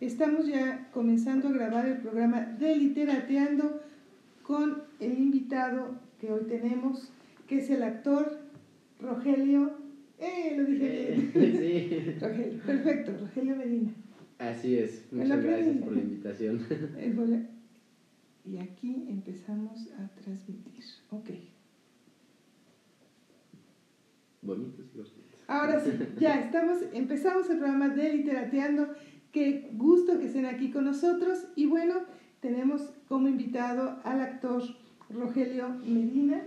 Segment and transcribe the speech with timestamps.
[0.00, 3.80] estamos ya comenzando a grabar el programa de Literateando
[4.42, 7.10] con el invitado que hoy tenemos,
[7.46, 8.38] que es el actor
[9.00, 9.72] Rogelio.
[10.18, 10.54] ¡Eh!
[10.56, 11.32] Lo dije bien.
[11.58, 12.16] Sí.
[12.20, 13.92] Rogelio, perfecto, Rogelio Medina.
[14.38, 15.06] Así es.
[15.12, 16.60] Muchas gracias por la invitación.
[17.16, 17.46] Bola-
[18.44, 20.84] Y aquí empezamos a transmitir.
[21.10, 21.30] Ok.
[24.42, 25.24] Bonitos y.
[25.46, 28.94] Ahora sí, ya estamos, empezamos el programa de Literateando.
[29.34, 31.46] Qué gusto que estén aquí con nosotros.
[31.56, 31.94] Y bueno,
[32.38, 34.62] tenemos como invitado al actor
[35.10, 36.40] Rogelio Medina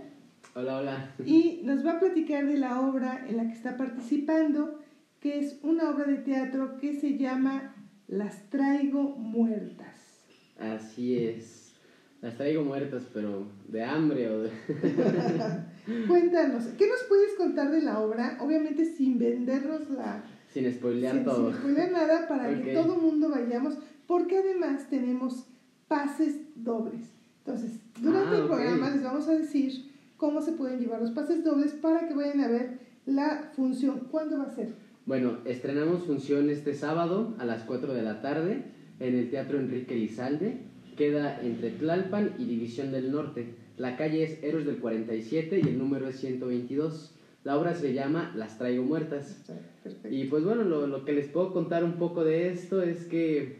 [0.54, 1.14] Hola, hola.
[1.26, 4.80] y nos va a platicar de la obra en la que está participando,
[5.20, 7.74] que es una obra de teatro que se llama
[8.06, 10.24] Las traigo muertas.
[10.58, 11.74] Así es.
[12.22, 14.50] Las traigo muertas, pero de hambre o de...
[16.08, 18.38] Cuéntanos, ¿qué nos puedes contar de la obra?
[18.40, 21.50] Obviamente sin vendernos la, Sin spoilear sin, todo.
[21.50, 22.84] sin spoiler nada para que Ok.
[22.86, 23.74] todo mundo vayamos,
[24.06, 25.46] porque además tenemos
[25.88, 27.10] pases dobles.
[27.44, 28.48] Entonces, durante Ah, el ok.
[28.48, 32.40] programa les vamos a decir cómo se pueden llevar los pases dobles para que vayan
[32.40, 34.00] a ver la función.
[34.10, 34.72] ¿Cuándo va a ser?
[35.06, 38.64] Bueno, estrenamos función este sábado a las 4 de la tarde
[39.00, 40.58] en el Teatro Enrique Lizalde.
[40.96, 43.54] Queda entre Tlalpan y División del Norte.
[43.78, 47.14] La calle es Héroes del 47 y el número es 122.
[47.48, 49.42] La obra se llama Las traigo muertas.
[49.82, 50.14] Perfecto.
[50.14, 53.56] Y pues bueno, lo, lo que les puedo contar un poco de esto es que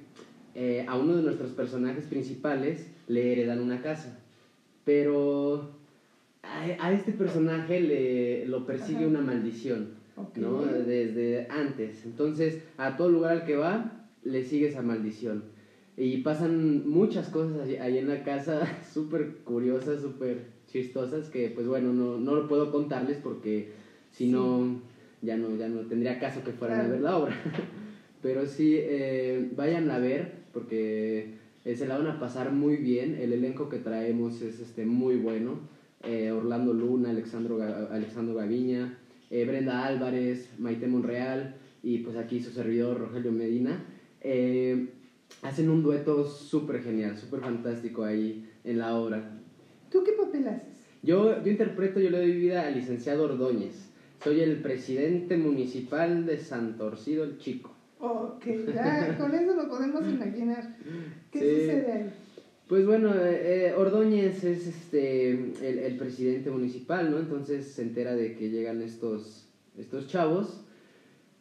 [0.54, 4.20] eh, a uno de nuestros personajes principales le heredan una casa.
[4.84, 5.70] Pero
[6.42, 9.06] a, a este personaje le, lo persigue Ajá.
[9.06, 9.88] una maldición.
[10.36, 10.66] ¿no?
[10.66, 12.04] Desde antes.
[12.04, 15.44] Entonces, a todo lugar al que va, le sigue esa maldición.
[15.96, 21.92] Y pasan muchas cosas ahí en la casa, súper curiosas, súper chistosas, que pues bueno,
[21.92, 23.70] no, no lo puedo contarles porque
[24.12, 24.30] si Sí.
[24.30, 24.80] no,
[25.22, 26.88] ya no, ya no tendría caso que fueran Claro.
[26.90, 27.36] a ver la obra.
[28.22, 33.14] Pero sí, eh, vayan a ver porque se la van a pasar muy bien.
[33.20, 35.60] El elenco que traemos es este, muy bueno.
[36.02, 37.60] Eh, Orlando Luna, Alexandro,
[37.90, 38.98] Alexandro Gaviña,
[39.30, 43.84] eh, Brenda Álvarez, Maite Monreal y pues aquí su servidor Rogelio Medina.
[44.20, 44.88] eh,
[45.42, 49.37] hacen un dueto súper genial, súper fantástico ahí en la obra.
[49.90, 50.78] ¿Tú qué papel haces?
[51.02, 53.88] Yo, yo interpreto, yo le doy vida al licenciado Ordóñez.
[54.22, 57.72] Soy el presidente municipal de Santorcido el Chico.
[58.00, 58.44] Ok,
[58.74, 60.76] ya con eso lo podemos imaginar.
[61.30, 61.44] ¿Qué Sí.
[61.60, 62.10] sucede ahí?
[62.68, 67.18] Pues bueno, eh, eh, Ordóñez es este el, el presidente municipal, ¿no?
[67.18, 70.64] Entonces se entera de que llegan estos, estos chavos.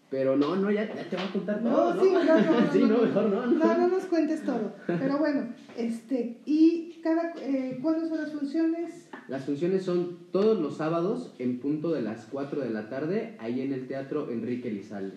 [0.10, 1.94] Pero no, no, ya, ya te voy a contar todo.
[1.96, 2.98] No, sí, no, no, no, sí, no.
[3.02, 3.46] mejor no.
[3.46, 3.54] no.
[3.58, 4.74] No, no nos cuentes todo.
[4.88, 9.08] Pero bueno, este, ¿y cada, eh, cuándo son las funciones?
[9.30, 13.62] Las funciones son todos los sábados en punto de las 4 de la tarde, ahí
[13.62, 15.16] en el Teatro Enrique Lizalde.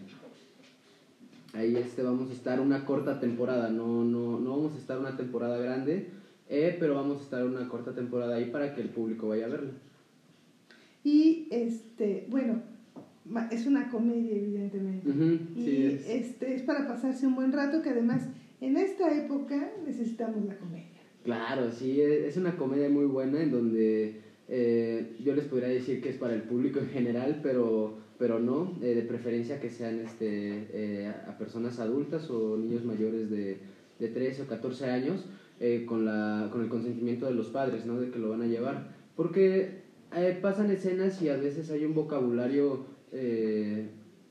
[1.52, 5.16] Ahí este, vamos a estar una corta temporada, no, no, no vamos a estar una
[5.16, 6.10] temporada grande,
[6.48, 9.48] eh, pero vamos a estar una corta temporada ahí para que el público vaya a
[9.48, 9.72] verla.
[11.02, 12.62] Y este, bueno,
[13.50, 15.08] es una comedia, evidentemente.
[15.56, 16.08] Y sí, es.
[16.08, 18.22] este es para pasarse un buen rato, que además
[18.60, 20.89] en esta época necesitamos la comedia.
[21.22, 26.00] Claro, sí, e- es una comedia muy buena en donde eh, yo les podría decir
[26.00, 29.98] que es para el público en general, pero, pero no, eh, de preferencia que sean
[30.00, 33.58] este, eh, a personas adultas o niños mayores de,
[33.98, 35.26] de 13 o 14 años
[35.86, 37.98] con, la, con el consentimiento de los padres, ¿no?
[38.00, 38.86] De que lo van a llevar.
[39.14, 39.82] Porque
[40.40, 42.80] pasan escenas y a veces hay un vocabulario,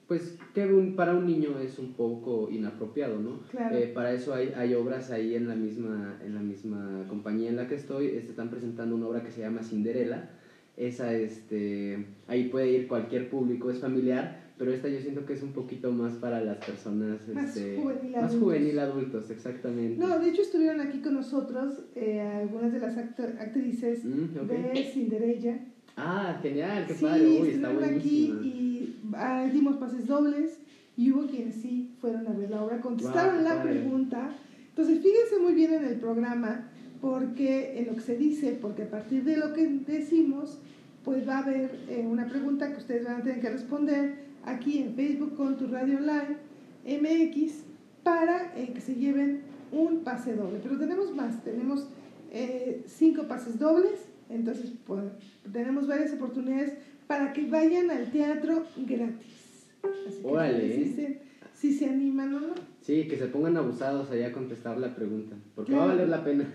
[0.09, 3.39] pues, que un- para un niño es un poco inapropiado, ¿no?
[3.51, 3.77] Claro.
[3.77, 7.55] Eh, para eso hay, hay obras ahí en la misma en la misma compañía en
[7.57, 10.31] la que estoy este, están presentando una obra que se llama Cinderela
[10.77, 15.43] esa este ahí puede ir cualquier público es familiar pero esta yo siento que es
[15.43, 18.39] un poquito más para las personas Más este, juvenil más adultos.
[18.39, 24.03] juvenil adultos exactamente No, de hecho estuvieron aquí con nosotros eh, algunas de las actrices
[24.05, 25.59] Mm, de Cinderella.
[25.99, 30.59] Ah genial qué sí, padre Uy, está aquí y ah, dimos pases dobles
[30.97, 33.71] y hubo quienes sí fueron a ver la obra, contestaron la padre.
[33.71, 34.31] pregunta.
[34.67, 36.67] Entonces, fíjense muy bien en el programa,
[36.99, 40.59] porque en lo que se dice, porque a partir de lo que decimos,
[41.05, 44.15] pues va a haber eh, una pregunta que ustedes van a tener que responder
[44.45, 46.37] aquí en Facebook con tu radio online
[46.85, 47.63] MX
[48.03, 49.41] para eh, que se lleven
[49.71, 50.59] un pase doble.
[50.61, 51.87] Pero tenemos más, tenemos
[52.31, 55.03] eh, cinco pases dobles, entonces pues,
[55.51, 56.73] tenemos varias oportunidades
[57.07, 59.65] para que vayan al teatro gratis.
[60.07, 60.75] Así que Órale.
[60.75, 61.21] si se,
[61.53, 62.53] si se animan o no.
[62.81, 65.85] sí que se pongan abusados allá a contestar la pregunta porque Claro.
[65.87, 66.47] va a valer la pena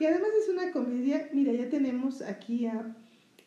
[0.00, 2.96] Y además es una comedia, mira, ya tenemos aquí a,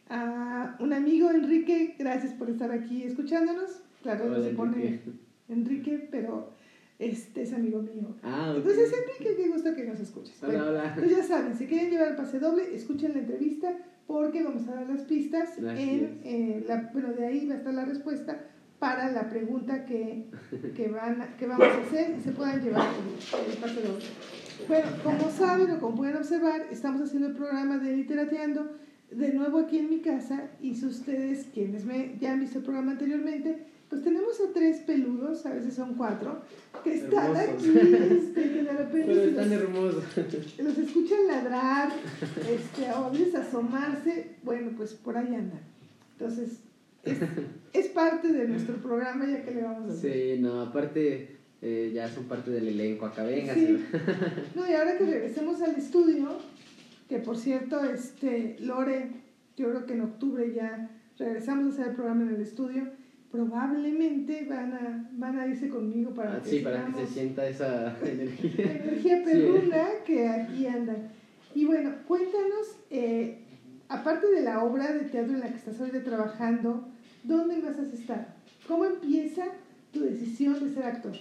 [0.09, 3.81] a un amigo Enrique, gracias por estar aquí escuchándonos.
[4.03, 5.11] Claro, no se pone Enrique.
[5.49, 6.51] Enrique, pero
[6.99, 8.15] este es amigo mío.
[8.23, 8.57] Ah, ok.
[8.57, 10.35] Entonces, Enrique, qué gusto que nos escuches.
[10.41, 10.93] Hola, Bueno, hola.
[10.95, 13.75] Entonces ya saben, si quieren llevar el pase doble, escuchen la entrevista
[14.07, 17.73] porque vamos a dar las pistas en, eh, la, bueno, de ahí va a estar
[17.73, 18.39] la respuesta
[18.79, 20.25] para la pregunta que,
[20.75, 24.05] que, van a- que vamos a hacer y se puedan llevar el, el pase doble.
[24.67, 28.71] Bueno, como saben o como pueden observar, estamos haciendo el programa de Literateando
[29.11, 32.63] de nuevo aquí en mi casa y si ustedes, quienes me, ya han visto el
[32.65, 33.57] programa anteriormente,
[33.89, 36.41] pues tenemos a tres peludos, a veces son cuatro,
[36.83, 37.69] que están Hermosos.
[37.69, 40.03] aquí, este, que de repente Pero están los- hermosos.
[40.59, 41.89] los escuchan ladrar,
[42.49, 45.61] este, a veces asomarse, bueno, pues por ahí andan.
[46.19, 46.59] Entonces,
[47.03, 47.17] es,
[47.73, 50.13] es parte de nuestro programa ya que le vamos a hacer.
[50.35, 53.05] Sí, no, aparte eh, ya son parte del elenco.
[53.05, 53.53] Acá venga.
[53.53, 53.83] Sí.
[54.55, 56.37] No, y ahora que regresemos al estudio,
[57.07, 59.11] que por cierto, este, Lore,
[59.55, 62.83] yo creo que en octubre ya regresamos a hacer el programa en el estudio,
[63.31, 67.47] probablemente van a, van a irse conmigo para que Ah, Sí, para que se sienta
[67.47, 68.71] esa energía.
[68.71, 69.23] energía Sí.
[69.25, 71.09] perruna que aquí andan.
[71.55, 73.39] Y bueno, cuéntanos, eh,
[73.89, 76.87] aparte de la obra de teatro en la que estás ahorita trabajando,
[77.23, 78.25] ¿dónde más has estado?
[78.67, 79.45] ¿Cómo empieza
[79.91, 81.13] tu decisión de ser actor?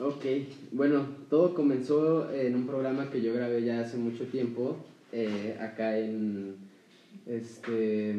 [0.00, 0.24] Ok,
[0.72, 4.76] bueno, todo comenzó en un programa que yo grabé ya hace mucho tiempo,
[5.12, 6.54] eh, acá en,
[7.26, 8.14] este,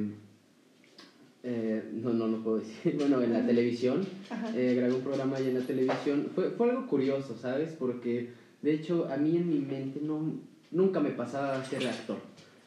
[1.42, 4.06] eh, no, no, no puedo decir, bueno, en la televisión,
[4.56, 7.72] eh, grabé un programa ahí en la televisión, fue, fue algo curioso, ¿sabes?
[7.80, 8.30] Porque,
[8.62, 10.34] de hecho, a mí en mi mente no,
[10.72, 12.18] nunca me pasaba ser actor,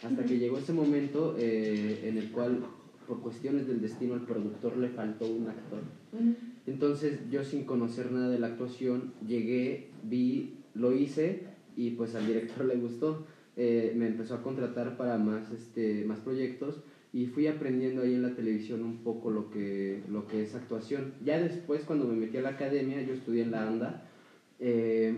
[0.03, 2.65] hasta que llegó ese momento eh, en el cual,
[3.07, 5.81] por cuestiones del destino, al productor le faltó un actor.
[6.67, 11.45] Entonces yo sin conocer nada de la actuación llegué, vi, lo hice
[11.77, 13.27] y pues al director le gustó.
[13.57, 16.81] Eh, me empezó a contratar para más, este, más proyectos
[17.13, 21.13] y fui aprendiendo ahí en la televisión un poco lo que, lo que es actuación.
[21.25, 24.09] Ya después cuando me metí a la academia, yo estudié en la ANDA,
[24.59, 25.15] eh,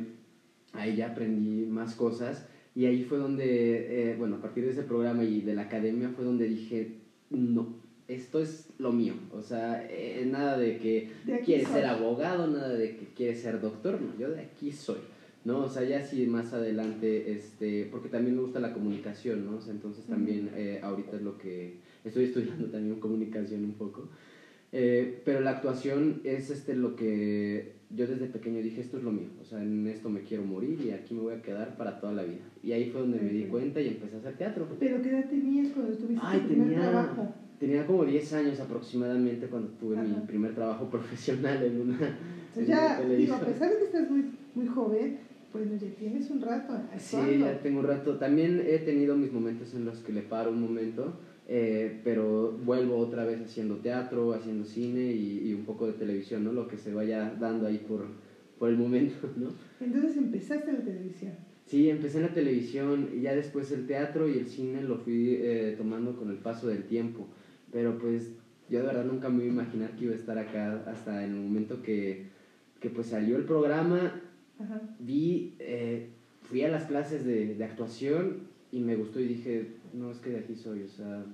[0.72, 4.82] ahí ya aprendí más cosas y ahí fue donde, eh, bueno, a partir de ese
[4.82, 6.94] programa y de la academia fue donde dije,
[7.30, 7.76] no,
[8.08, 9.14] esto es lo mío.
[9.32, 11.76] O sea, eh, nada de que De quieres soy.
[11.76, 14.98] ser abogado, nada de que quieres ser doctor, no, yo de aquí soy.
[15.44, 15.58] ¿no?
[15.60, 19.58] O sea, ya sí más adelante, este, porque también me gusta la comunicación, ¿no?
[19.58, 21.74] O sea, entonces también eh, ahorita es lo que
[22.04, 24.08] estoy estudiando también comunicación un poco.
[24.72, 29.12] Eh, pero la actuación es este lo que yo desde pequeño dije, esto es lo
[29.12, 32.00] mío, o sea, en esto me quiero morir y aquí me voy a quedar para
[32.00, 32.40] toda la vida.
[32.60, 34.66] Y ahí fue donde me di cuenta y empecé a hacer teatro.
[34.80, 37.28] Pero ¿qué edad tenías cuando tuviste Ay, tu primer tenía- trabajo?
[37.60, 40.26] Tenía como 10 años aproximadamente cuando tuve mi Ajá.
[40.26, 42.18] primer trabajo profesional en una,
[42.56, 44.24] en ya, una digo, a pesar de que estás muy,
[44.56, 45.18] muy joven,
[45.52, 48.16] pues ya tienes un rato Sí, ya tengo un rato.
[48.16, 52.96] También he tenido mis momentos en los que le paro un momento, eh, pero vuelvo
[52.98, 56.52] otra vez haciendo teatro, haciendo cine y, y un poco de televisión, ¿no?
[56.52, 58.06] Lo que se vaya dando ahí por,
[58.58, 59.50] por el momento, ¿no?
[59.80, 61.32] Entonces empezaste la televisión.
[61.66, 65.38] Sí, empecé en la televisión y ya después el teatro y el cine lo fui
[65.40, 67.26] eh, tomando con el paso del tiempo.
[67.72, 68.32] Pero pues
[68.68, 71.32] yo de verdad nunca me iba a imaginar que iba a estar acá hasta el
[71.32, 72.22] momento que,
[72.80, 74.20] que pues salió el programa
[74.58, 74.80] Ajá.
[74.98, 76.06] vi, eh,
[76.42, 80.30] fui a las clases de, de actuación y me gustó y dije, no, es que
[80.30, 81.24] de aquí soy, o sea,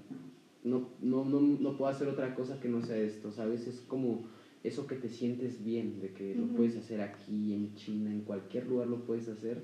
[0.62, 3.66] no, no, no, no puedo hacer otra cosa que no sea esto, ¿sabes?
[3.66, 4.22] Es como
[4.62, 8.66] eso que te sientes bien, de que lo puedes hacer aquí, en China, en cualquier
[8.66, 9.62] lugar lo puedes hacer,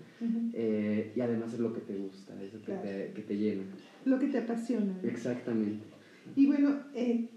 [0.54, 2.82] eh, y además es lo que te gusta, eso que, Claro.
[2.82, 3.64] te, que te llena.
[4.06, 4.94] Lo que te apasiona.
[5.02, 5.08] ¿no?
[5.08, 5.84] Exactamente.
[6.34, 7.28] Y bueno, eh,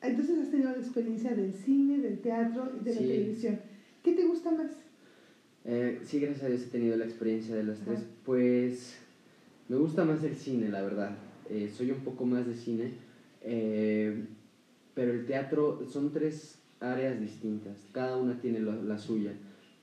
[0.00, 3.58] entonces has tenido la experiencia del cine, del teatro y de la televisión.
[4.02, 4.70] ¿Qué te gusta más?
[5.66, 7.90] Eh, sí, gracias a Dios he tenido la experiencia de las Ajá.
[7.92, 8.06] tres.
[8.24, 8.98] Pues
[9.68, 11.16] me gusta más el cine, la verdad.
[11.48, 12.90] Eh, soy un poco más de cine.
[13.40, 14.26] eh,
[14.94, 17.88] pero el teatro son tres áreas distintas.
[17.92, 19.32] Cada una tiene la, la suya.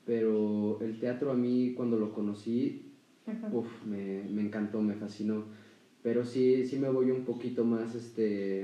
[0.06, 2.80] Pero el teatro a mí cuando lo conocí,
[3.52, 5.44] uf, me, me encantó, me fascinó.
[6.02, 8.62] Pero sí, sí me voy un poquito más este,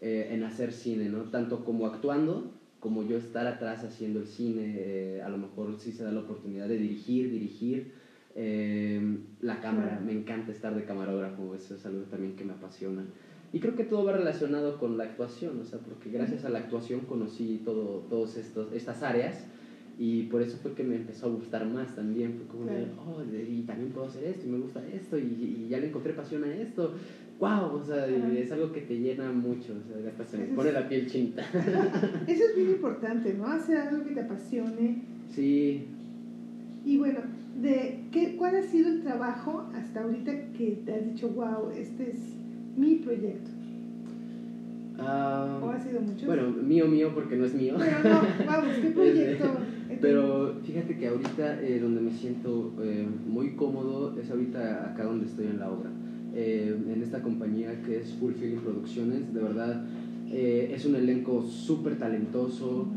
[0.00, 1.24] eh, en hacer cine, ¿no?
[1.24, 4.74] Tanto como actuando, como yo estar atrás haciendo el cine.
[4.76, 7.92] eh, a lo mejor sí se da la oportunidad de dirigir, dirigir.
[8.34, 10.04] Eh, la cámara, Claro.
[10.04, 13.04] me encanta estar de camarógrafo, eso es algo también que me apasiona.
[13.52, 16.58] Y creo que todo va relacionado con la actuación, o sea, porque gracias a la
[16.60, 19.44] actuación conocí todo, todas estas áreas
[19.98, 22.32] y por eso fue que me empezó a gustar más también.
[22.32, 23.18] Fue como de, Claro.
[23.18, 26.14] oh, y también puedo hacer esto, y me gusta esto, y, y ya le encontré
[26.14, 26.92] pasión a esto.
[27.38, 27.74] ¡Wow!
[27.74, 28.32] O sea, Ajá.
[28.32, 31.06] es algo que te llena mucho, o sea, hasta se me pone es- la piel
[31.06, 31.42] chinita.
[32.26, 33.46] Eso es bien importante, ¿no?
[33.46, 34.96] Hacer algo que te apasione.
[35.28, 35.82] Sí,
[36.86, 37.20] Y bueno,
[37.60, 42.10] de qué, ¿cuál ha sido el trabajo hasta ahorita que te has dicho, wow, este
[42.10, 42.18] es
[42.76, 43.50] mi proyecto?
[44.98, 46.26] ah, ¿O ha sido mucho?
[46.26, 47.74] bueno, mío, mío, porque no es mío.
[47.78, 49.46] Pero no, vamos, ¿qué proyecto
[50.00, 55.26] Pero fíjate que ahorita eh, donde me siento eh, muy cómodo es ahorita acá donde
[55.26, 55.90] estoy en la obra.
[56.34, 59.84] Eh, en esta compañía que es Full Feeling Producciones, de verdad
[60.30, 62.88] es un elenco súper talentoso.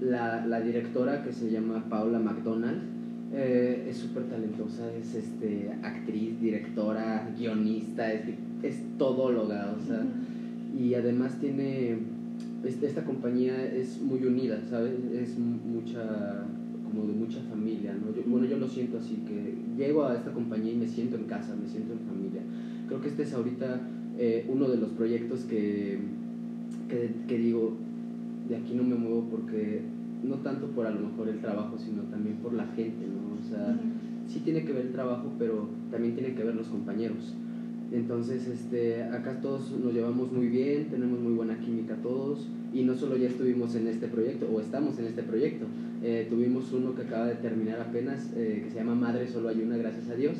[0.00, 2.80] La, la, directora que se llama Paula McDonald
[3.34, 8.22] es súper talentosa, es este, actriz, directora, guionista, es,
[8.62, 9.76] es todo logrado.
[9.82, 10.04] O sea,
[10.78, 11.98] y además tiene
[12.64, 14.92] este, esta compañía es muy unida, ¿sabes?
[15.12, 16.44] Es mucha,
[16.84, 18.12] como de mucha familia, ¿no?
[18.30, 21.56] bueno, yo lo siento así, que llego a esta compañía y me siento en casa,
[21.60, 22.42] me siento en familia.
[22.86, 23.80] Creo que este es ahorita
[24.16, 25.98] eh, uno de los proyectos que,
[27.26, 27.76] que, digo,
[28.48, 29.80] de aquí no me muevo porque
[30.22, 33.40] no tanto por a lo mejor el trabajo, sino también por la gente, ¿no?
[33.40, 33.76] O sea,
[34.26, 37.34] sí tiene que ver el trabajo, pero también tiene que ver los compañeros.
[37.90, 42.94] Entonces, este, acá todos nos llevamos muy bien, tenemos muy buena química todos y no
[42.94, 45.66] solo ya estuvimos en este proyecto o estamos en este proyecto,
[46.02, 49.62] eh, tuvimos uno que acaba de terminar apenas eh, que se llama Madre Solo Hay
[49.62, 50.36] Una, gracias a Dios,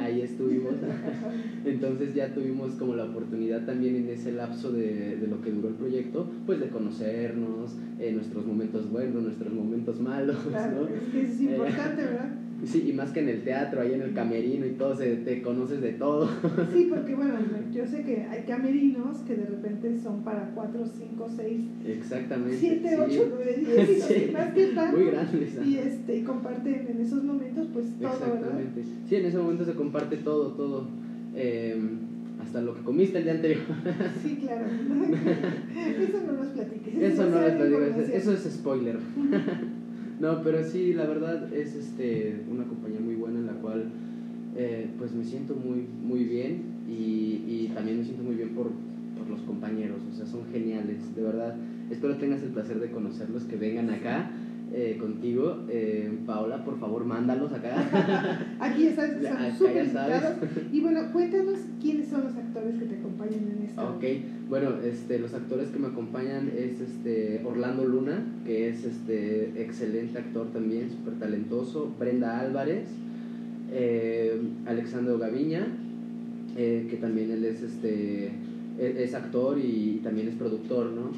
[0.00, 0.74] ahí estuvimos,
[1.64, 5.68] entonces ya tuvimos como la oportunidad también en ese lapso de, de lo que duró
[5.68, 10.36] el proyecto, pues de conocernos, eh, nuestros momentos buenos, nuestros momentos malos.
[10.48, 12.33] Claro, es que es importante, ¿verdad?
[12.66, 15.42] Sí, y más que en el teatro, ahí en el camerino y todo, se, te
[15.42, 16.28] conoces de todo.
[16.72, 17.34] Sí, porque bueno,
[17.72, 22.98] yo sé que hay camerinos que de repente son para 4, 5, 6, Exactamente, 7,
[23.06, 24.30] 8, 9, 10, sí.
[24.32, 24.96] más que tanto.
[24.96, 25.58] Muy grandes.
[25.64, 28.82] Y, este, y comparten en esos momentos pues todo, Exactamente.
[29.08, 30.86] Sí, en ese momento se comparte todo, todo.
[31.34, 31.80] Eh,
[32.42, 33.62] hasta lo que comiste el día anterior.
[34.22, 34.66] Sí, claro.
[34.66, 36.94] Eso no nos platiques.
[37.02, 38.98] Eso no les platiques, eso es spoiler.
[40.20, 43.86] No, pero sí, la verdad es este, una compañía muy buena en la cual
[44.56, 48.70] eh, pues me siento muy, muy bien y, y también me siento muy bien por,
[49.18, 51.56] por, los compañeros, o sea, son geniales, de verdad.
[51.90, 54.30] Espero tengas el placer de conocerlos, que vengan acá.
[54.76, 55.62] Eh, contigo.
[55.68, 57.76] Eh, Paola, por favor, mándalos acá.
[58.58, 59.88] Aquí ya sabes son súper
[60.72, 63.88] Y bueno, cuéntanos quiénes son los actores que te acompañan en esta.
[63.88, 64.02] Ok,
[64.48, 70.18] bueno, este, los actores que me acompañan es este Orlando Luna, que es este excelente
[70.18, 71.94] actor también, súper talentoso.
[71.98, 72.88] Brenda Álvarez,
[73.72, 75.66] eh, Alexandro Gaviña,
[76.56, 78.32] eh, que también él es este
[78.78, 81.10] e-, es, actor y también es productor, ¿no?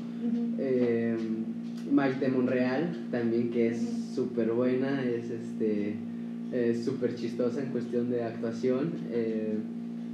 [1.93, 3.79] Maite Monreal, también que es
[4.15, 5.97] súper buena, es este
[6.85, 9.57] súper chistosa en cuestión de actuación, eh,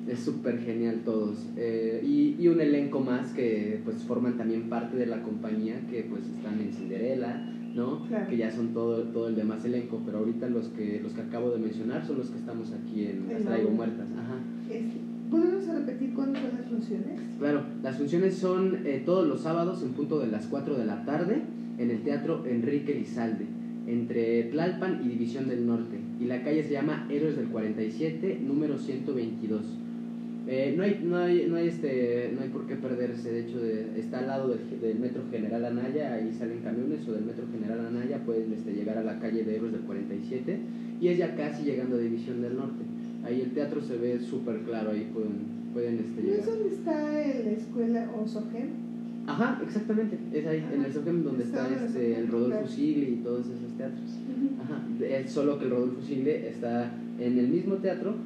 [0.09, 1.39] es súper genial todos.
[1.57, 6.03] Eh, y, y, un elenco más que pues forman también parte de la compañía, que
[6.03, 8.07] pues están en Cinderella, ¿no?
[8.29, 11.51] Que ya son todo, todo el demás elenco, pero ahorita los que, los que acabo
[11.51, 14.07] de mencionar son los que estamos aquí en Las Traigo Muertas.
[14.19, 14.39] Ajá.
[15.31, 17.21] ¿Podemos repetir cuándo son las funciones?
[17.39, 21.05] Claro, las funciones son eh, todos los sábados en punto de las 4 de la
[21.05, 21.43] tarde
[21.79, 23.47] en el Teatro Enrique Lizalde,
[23.87, 25.99] entre Tlalpan y División del Norte.
[26.21, 29.63] Y la calle se llama Héroes del 47, número 122.
[30.49, 33.61] Eh, no, hay, no, hay, no, hay este, no hay por qué perderse, de hecho
[33.61, 37.87] de, está al lado del, Metro General Anaya, ahí salen camiones, o del Metro General
[37.87, 40.59] Anaya pueden este, llegar a la calle de Héroes del 47
[41.01, 42.83] y es ya casi llegando a División del Norte.
[43.25, 46.41] Ahí el teatro se ve súper claro, ahí pueden, pueden este, llegar.
[46.41, 48.93] ¿Es donde está la escuela Osogen?
[49.27, 50.19] Ajá, exactamente.
[50.33, 54.19] Es ahí, en el Sochem donde está, este, el Rodolfo Sigli y todos esos teatros.
[54.61, 54.83] Ajá.
[55.05, 58.17] Es solo que el Rodolfo Sigli está en el mismo teatro,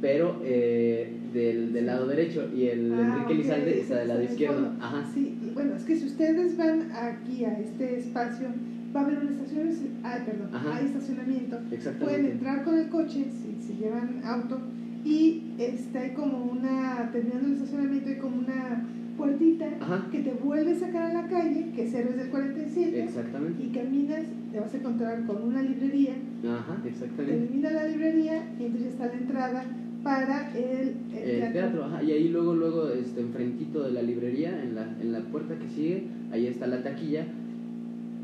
[0.00, 4.72] pero eh, del, del, lado derecho y el ah, Enrique Lizalde está del lado izquierdo.
[4.80, 5.04] Ajá.
[5.12, 8.48] Sí, bueno, es que si ustedes van aquí a este espacio,
[8.94, 9.70] va a haber una estación,
[10.04, 11.58] ah, perdón, hay estacionamiento.
[12.00, 14.60] Pueden entrar con el coche, si, si llevan auto,
[15.04, 19.66] y está hay como una, terminando el estacionamiento, hay como una puertita
[20.10, 23.04] que te vuelve a sacar a la calle, que es Héroes del 47.
[23.04, 23.62] Exactamente.
[23.62, 26.14] Y caminas, te vas a encontrar con una librería.
[26.44, 27.46] Ajá, exactamente.
[27.46, 29.64] Termina la librería y entonces está la entrada
[30.02, 31.84] para el, el, teatro.
[31.84, 32.02] Ajá.
[32.02, 35.68] Y ahí luego, luego, este, enfrentito de la librería, en la, en la puerta que
[35.68, 37.26] sigue, ahí está la taquilla.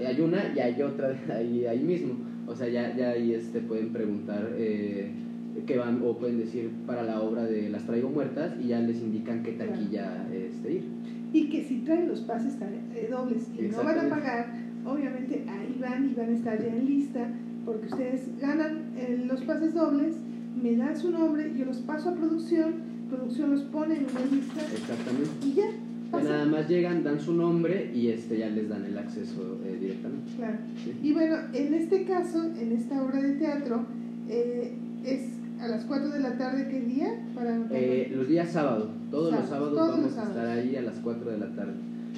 [0.07, 2.15] Hay una y hay otra ahí, ahí mismo.
[2.47, 4.51] O sea, ya, ya ahí este, pueden preguntar.
[4.57, 5.11] Eh,
[5.67, 9.01] que van o pueden decir para la obra de Las Traigo Muertas y ya les
[9.01, 10.85] indican qué taquilla este, ir.
[11.33, 14.55] Y que si traen los pases eh, dobles y no van a pagar,
[14.85, 17.31] obviamente ahí van y van a estar ya en lista
[17.67, 20.17] porque ustedes ganan eh, los pases dobles,
[20.61, 22.75] me dan su nombre, yo los paso a producción,
[23.09, 24.61] producción los pone en una lista.
[24.63, 25.31] Exactamente.
[25.47, 26.23] Y ya.
[26.23, 30.33] nada más llegan, dan su nombre y este ya les dan el acceso eh, directamente.
[30.37, 30.59] Claro.
[31.03, 33.85] Y bueno, en este caso, en esta obra de teatro,
[34.29, 37.19] es ¿A las 4 de la tarde qué día?
[37.35, 38.91] Para eh, los días sábados.
[39.11, 41.73] Todos los sábados vamos a estar ahí a las 4 de la tarde.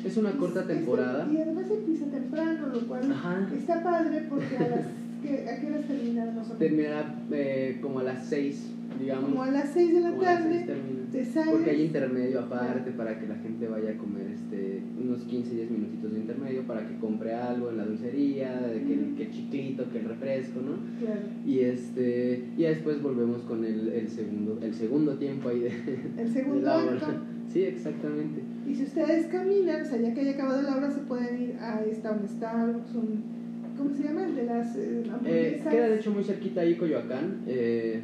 [0.05, 1.29] es una corta Este- temporada.
[1.33, 3.49] y además empieza temprano, lo cual Ajá.
[3.57, 4.81] está padre porque a las
[5.23, 6.59] que, ¿a qué horas termina menos?
[6.59, 8.71] Terminará eh, como a las 6,
[9.01, 9.31] digamos.
[9.31, 11.11] Como a las 6 de la como a las tarde, termina.
[11.11, 11.51] te sales.
[11.53, 15.71] Porque hay intermedio aparte para que la gente vaya a comer este, unos 15, 10
[15.71, 19.31] minutitos de intermedio para que compre algo en la dulcería, de que, el, que el
[19.31, 20.77] chiclito, que el refresco, ¿no?
[21.05, 21.21] Claro.
[21.47, 25.69] Y este y después volvemos con el, el segundo el segundo tiempo ahí de,
[26.17, 27.23] El de segundo la hora.
[27.49, 28.43] Sí, exactamente.
[28.67, 31.57] Y si ustedes caminan, o sea, ya que haya acabado la hora, se pueden ir
[31.59, 33.38] a esta un Starbucks, un,
[33.79, 34.25] ¿cómo se llama?
[34.27, 35.73] El de las eh, Eh, hamburguesas.
[35.73, 37.39] queda de hecho muy cerquita ahí Coyoacán.
[37.47, 38.01] Eh,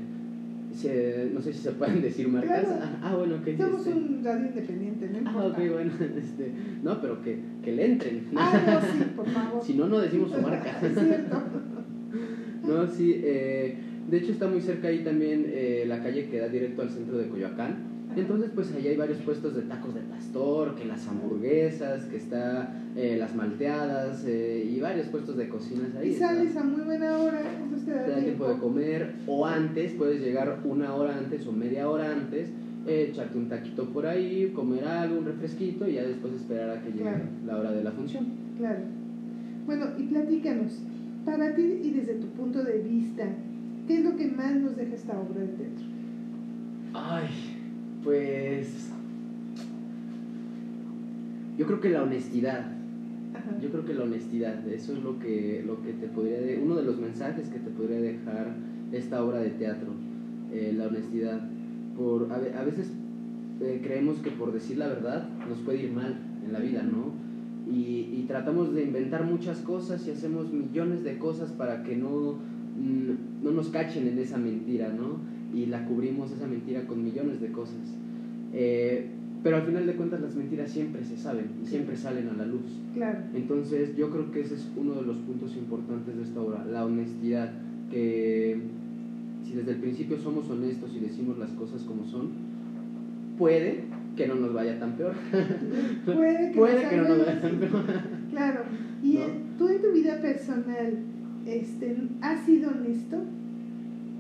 [0.73, 2.61] se- no sé si se pueden decir marcas.
[2.65, 2.81] Claro.
[2.83, 5.63] Ah, ah, bueno, que Somos un radio independiente, no Ah, importa.
[5.63, 6.51] ok, bueno, este,
[6.83, 8.25] no, pero que, que le entren.
[8.37, 9.63] Ah, no, sí, por favor.
[9.65, 10.81] si no, no decimos su marca.
[10.83, 11.43] es cierto.
[12.67, 13.77] No, sí, eh,
[14.11, 17.19] de hecho está muy cerca ahí también eh, la calle que da directo al centro
[17.19, 17.94] de Coyoacán.
[18.17, 22.73] Entonces, pues ahí hay varios puestos de tacos de pastor, que las hamburguesas, que está
[22.97, 26.11] eh, las malteadas eh, y varios puestos de cocinas ahí.
[26.11, 29.47] Y sales a muy buena hora, entonces te da Te da tiempo de comer o
[29.47, 32.51] antes, puedes llegar una hora antes o media hora antes,
[32.87, 36.83] eh, echarte un taquito por ahí, comer algo, un refresquito y ya después esperar a
[36.83, 37.25] que llegue Claro.
[37.47, 38.27] la hora de la función.
[38.59, 38.81] Claro.
[39.67, 40.79] Bueno, y platícanos,
[41.25, 43.25] para ti y desde tu punto de vista,
[43.89, 45.85] ¿qué es lo que más nos deja esta obra de teatro?
[46.93, 47.54] Ay,
[48.05, 48.91] pues...
[51.57, 52.67] Yo creo que la honestidad,
[53.33, 53.61] Ajá.
[53.63, 56.75] yo creo que la honestidad, eso es lo que, lo que te podría, de- uno
[56.75, 58.49] de los mensajes que te podría dejar
[58.93, 59.89] esta obra de teatro,
[60.53, 61.41] eh, la honestidad.
[61.97, 62.91] Por, a, a veces
[63.61, 67.13] eh, creemos que por decir la verdad nos puede ir mal en la vida, ¿no?
[67.73, 72.33] Y, y tratamos de inventar muchas cosas y hacemos millones de cosas para que no,
[72.79, 75.19] mm, no nos cachen en esa mentira, ¿no?
[75.55, 77.97] Y la cubrimos esa mentira con millones de cosas.
[78.53, 79.07] Eh,
[79.45, 82.47] pero al final de cuentas las mentiras siempre se saben y siempre salen a la
[82.47, 82.63] luz.
[82.95, 83.19] Claro.
[83.35, 86.85] Entonces yo creo que ese es uno de los puntos importantes de esta obra, la
[86.87, 87.53] honestidad,
[87.91, 88.59] que
[89.45, 92.31] si desde el principio somos honestos y decimos las cosas como son,
[93.37, 93.85] puede
[94.17, 95.15] que no nos vaya tan peor.
[96.07, 97.85] Puede que, puede que no nos vaya tan peor.
[98.31, 98.63] Claro.
[99.03, 99.25] ¿Y ¿No?
[99.59, 100.99] tú en tu vida personal,
[101.47, 103.19] este, has sido honesto?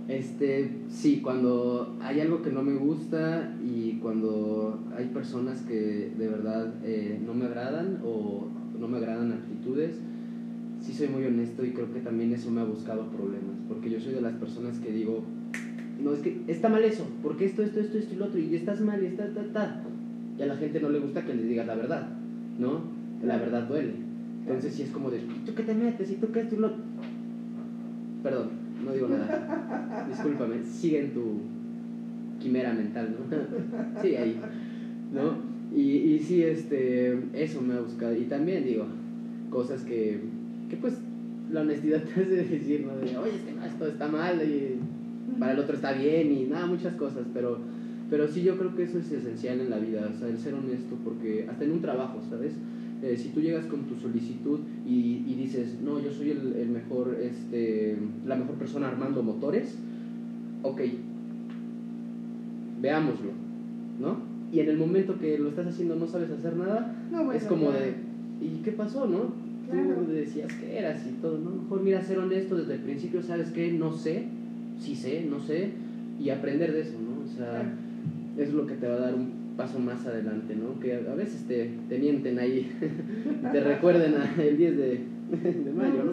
[0.08, 6.28] Este, sí, cuando hay algo que no me gusta y cuando hay personas que de
[6.28, 8.46] verdad eh, no me agradan o
[8.78, 9.98] no me agradan actitudes,
[10.80, 13.98] sí soy muy honesto y creo que también eso me ha buscado problemas, porque yo
[13.98, 15.22] soy de las personas que digo,
[16.02, 18.54] no, es que está mal eso, porque esto, esto, esto, esto y lo otro, y
[18.54, 19.80] estás mal y está, ta, ta.
[20.38, 22.08] Y a la gente no le gusta que les digas la verdad,
[22.58, 22.80] ¿no?
[23.24, 23.94] La verdad duele.
[24.40, 26.10] Entonces sí es como de, ¿tú qué te metes?
[26.10, 26.82] ¿Y tú qué esto y lo otro?".
[28.22, 30.06] Perdón, no digo nada.
[30.08, 31.40] Discúlpame, sigue en tu
[32.40, 34.00] quimera mental, ¿no?
[34.02, 34.40] Sigue ahí,
[35.12, 35.54] ¿no?
[35.74, 38.14] Y, y sí, este, eso me ha buscado.
[38.14, 38.86] Y también digo,
[39.50, 40.20] cosas que,
[40.68, 40.94] que pues
[41.50, 42.96] la honestidad te hace decir, ¿no?
[42.96, 44.78] De, oye, es que no, esto está mal y
[45.38, 47.58] para el otro está bien y nada, muchas cosas, pero,
[48.10, 50.54] pero sí yo creo que eso es esencial en la vida, o sea, el ser
[50.54, 52.52] honesto, porque hasta en un trabajo, ¿sabes?
[53.04, 56.68] Eh, si tú llegas con tu solicitud y, y dices, no, yo soy el, el
[56.70, 59.76] mejor, este, la mejor persona armando motores,
[60.62, 60.80] ok,
[62.80, 63.30] veámoslo,
[64.00, 64.16] ¿no?
[64.52, 67.44] Y en el momento que lo estás haciendo no sabes hacer nada, No, bueno, es
[67.44, 67.78] como claro.
[67.84, 67.94] de,
[68.40, 69.32] ¿y qué pasó, no?
[69.70, 69.96] Claro.
[70.06, 71.50] Tú decías que eras y todo, ¿no?
[71.62, 73.70] Mejor mira, ser honesto desde el principio, ¿sabes qué?
[73.72, 74.24] No sé,
[74.78, 75.68] sí sé, no sé,
[76.18, 77.22] y aprender de eso, ¿no?
[77.22, 77.68] O sea, Claro.
[78.38, 80.80] es lo que te va a dar un paso más adelante, ¿no?
[80.80, 82.70] Que a veces te, te mienten ahí,
[83.52, 85.00] te recuerden a el 10 de,
[85.42, 86.12] de mayo, No.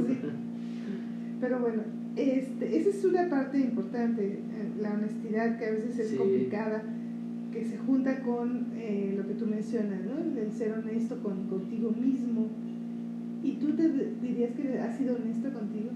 [1.40, 1.82] Pero bueno,
[2.16, 4.40] este, esa es una parte importante, eh,
[4.80, 6.18] la honestidad que a veces es Sí.
[6.18, 6.84] complicada,
[7.52, 10.40] que se junta con eh, lo que tú mencionas, ¿no?
[10.40, 12.48] El ser honesto con, contigo mismo.
[13.44, 13.90] ¿Y tú te
[14.22, 15.90] dirías que has sido honesto contigo?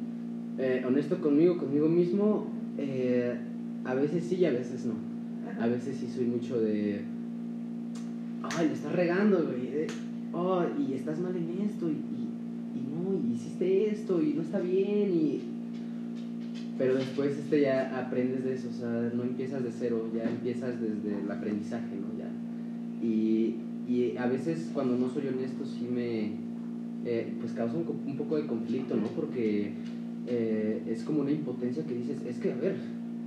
[0.57, 2.47] Eh, honesto conmigo, conmigo mismo,
[2.79, 3.35] eh,
[3.83, 4.95] a veces sí y a veces no.
[5.49, 5.65] Ajá.
[5.65, 7.01] A veces sí soy mucho de.
[8.57, 9.87] Ay, le estás regando, güey.
[10.33, 14.41] oh, y estás mal en esto, y, y, y no, y hiciste esto, y no
[14.41, 15.39] está bien, y.
[16.77, 20.75] Pero después este ya aprendes de eso, o sea, no empiezas de cero, ya empiezas
[20.81, 22.17] desde el aprendizaje, ¿no?
[22.19, 22.29] Ya.
[23.05, 23.55] Y,
[23.87, 26.31] y a veces cuando no soy honesto sí me.
[27.05, 29.07] eh, pues causa un poco de conflicto, ¿no?
[29.15, 29.71] Porque
[30.27, 32.75] eh, es como una impotencia que dices, es que, a ver,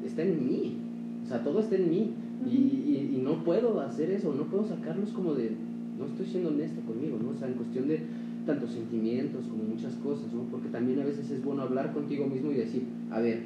[0.05, 0.77] está en mí,
[1.25, 2.11] o sea, todo está en mí,
[2.47, 5.53] y, y, y no puedo hacer eso, no puedo sacarlos como de,
[5.99, 7.31] no estoy siendo honesto conmigo, ¿no?
[7.31, 8.01] O sea, en cuestión de
[8.47, 10.43] tantos sentimientos como muchas cosas, ¿no?
[10.51, 13.43] Porque también a veces es bueno hablar contigo mismo y decir, a ver,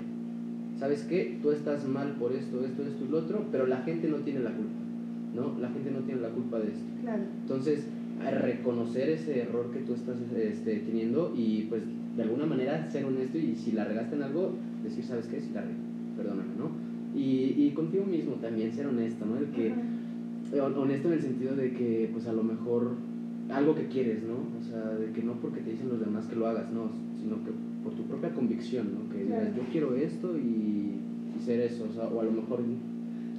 [0.78, 1.38] ¿sabes qué?
[1.42, 4.40] Tú estás mal por esto, esto, esto y lo otro, pero la gente no tiene
[4.40, 4.78] la culpa,
[5.34, 5.58] ¿no?
[5.60, 6.84] La gente no tiene la culpa de esto.
[7.02, 7.22] Claro.
[7.42, 7.86] Entonces,
[8.24, 11.82] a reconocer ese error que tú estás este, teniendo y pues
[12.16, 14.52] de alguna manera ser honesto y si la regaste en algo,
[14.84, 15.40] decir, ¿sabes qué?
[15.40, 15.74] Si la regué,
[16.16, 16.91] perdóname, ¿no?
[17.14, 19.36] Y, y contigo mismo también ser honesto, ¿no?
[19.36, 22.92] El que, eh, honesto en el sentido de que pues a lo mejor
[23.50, 24.34] algo que quieres, ¿no?
[24.58, 27.36] O sea, de que no porque te dicen los demás que lo hagas, no, sino
[27.44, 27.50] que
[27.82, 29.12] por tu propia convicción, ¿no?
[29.12, 30.98] Que digas, yo quiero esto y,
[31.36, 32.60] y, ser eso, o sea, o a lo mejor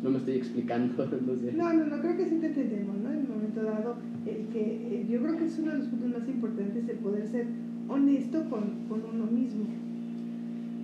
[0.04, 1.54] no me estoy explicando, no sé.
[1.54, 3.12] No, no, no, creo que sí te entendemos, ¿no?
[3.12, 6.10] En un momento dado, el que eh, yo creo que es uno de los puntos
[6.10, 7.46] más importantes el poder ser
[7.88, 9.66] honesto con, con uno mismo.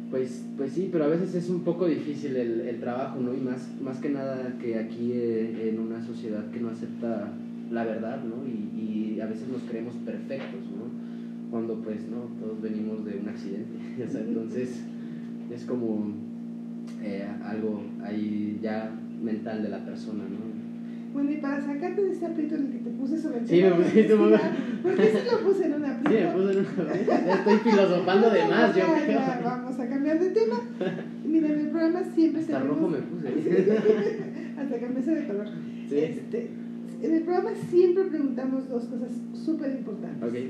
[0.09, 3.33] Pues, pues sí, pero a veces es un poco difícil el, el trabajo, ¿no?
[3.33, 7.31] Y más, más que nada que aquí eh, en una sociedad que no acepta
[7.69, 8.43] la verdad, ¿no?
[8.47, 11.51] Y, y, a veces nos creemos perfectos, ¿no?
[11.51, 12.21] Cuando pues, ¿no?
[12.39, 13.77] Todos venimos de un accidente,
[14.27, 14.81] entonces
[15.51, 16.13] es como
[17.03, 18.91] eh, algo ahí ya
[19.21, 20.48] mental de la persona, ¿no?
[21.13, 23.61] Bueno, y para sacarte de ese aprieto en el que te puse sobre el sí,
[23.61, 24.31] me pusiste muy
[24.83, 26.09] ¿Por qué se lo puse en un aprieto?
[26.09, 27.31] Sí, me puse en un aprieto.
[27.31, 29.19] Estoy filosofando de más, yo ya, creo.
[29.19, 30.61] Ya, vamos a cambiar de tema.
[31.25, 32.77] Miren, en el programa siempre Hasta tenemos...
[32.77, 33.27] rojo me puse.
[34.57, 35.47] Hasta cambiarse de color.
[35.89, 35.97] Sí.
[35.97, 36.49] Este,
[37.01, 40.43] en el programa siempre preguntamos dos cosas súper importantes.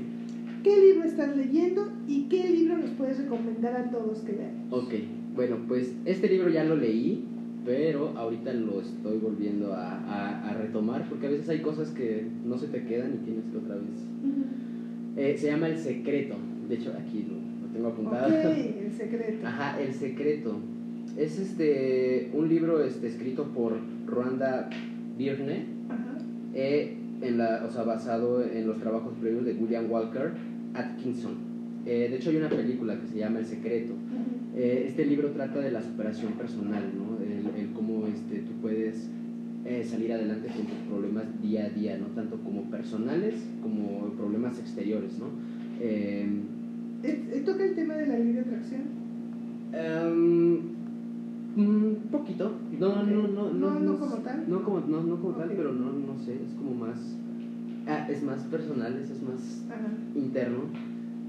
[0.62, 4.66] ¿Qué libro estás leyendo y qué libro nos puedes recomendar a todos que lean?
[4.70, 4.94] ok.
[5.34, 7.24] Bueno, pues este libro ya lo leí,
[7.64, 12.26] pero ahorita lo estoy volviendo a, a, a retomar porque a veces hay cosas que
[12.46, 13.84] no se te quedan y tienes que otra vez.
[15.16, 16.36] Eh, se llama El Secreto.
[16.68, 18.28] De hecho, aquí lo, lo tengo apuntado.
[18.28, 19.46] Ok, el secreto.
[19.46, 20.56] Ajá, El Secreto.
[21.16, 23.72] Es este un libro este, escrito por
[24.06, 24.70] Rwanda
[25.18, 25.64] Birne,
[26.54, 30.32] eh, en la, o sea, basado en los trabajos previos de William Walker
[30.74, 31.34] Atkinson.
[31.84, 33.94] Eh, de hecho, hay una película que se llama El Secreto.
[34.56, 37.18] Este libro trata de la superación personal, ¿no?
[37.24, 39.08] El, el cómo este, tú puedes
[39.80, 42.06] eh, salir adelante con tus problemas día a día, ¿no?
[42.08, 45.26] Tanto como personales como problemas exteriores, ¿no?
[45.80, 46.26] Eh,
[47.44, 48.82] ¿Toca el tema de la ley de atracción?
[49.72, 50.58] Em,
[51.56, 52.52] un poquito.
[52.78, 53.52] No, no, no, no.
[53.52, 54.44] No, no como tal.
[54.48, 55.54] No como, no, no como tal, Ok.
[55.56, 57.16] pero no, no sé, es como más.
[57.86, 59.88] Ah, es más personal, es, es más Ajá.
[60.14, 60.64] interno.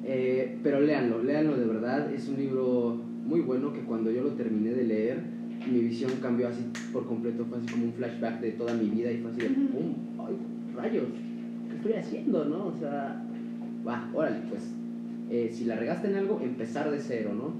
[0.04, 2.12] Eh, pero léanlo, léanlo de verdad.
[2.14, 5.24] Es un libro muy bueno que cuando yo lo terminé de leer,
[5.70, 7.46] mi visión cambió así por completo.
[7.46, 9.50] Fue así como un flashback de toda mi vida y fue así de.
[9.50, 9.94] ¡pum!
[10.20, 10.36] ¡Ay,
[10.76, 11.06] rayos!
[11.70, 12.68] ¿Qué estoy haciendo, no?
[12.68, 13.24] O sea,
[13.88, 14.64] va, órale, pues.
[15.30, 17.54] eh, si la regaste en algo, empezar de cero, ¿no?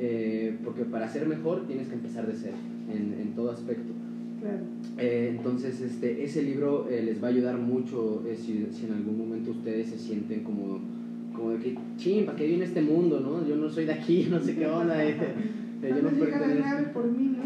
[0.00, 2.56] Eh, porque para ser mejor tienes que empezar de cero,
[2.90, 3.92] en, en todo aspecto.
[4.40, 4.58] Claro.
[4.98, 8.92] Eh, entonces, este, ese libro eh, les va a ayudar mucho eh, si, si en
[8.92, 10.78] algún momento ustedes se sienten como,
[11.34, 13.46] como de que, ching, ¿para qué viene este mundo, no?
[13.46, 15.04] Yo no soy de aquí, no sé qué onda.
[15.04, 15.16] eh,
[15.82, 16.92] eh, yo no pertenezco.
[16.92, 17.42] por mí, ¿no?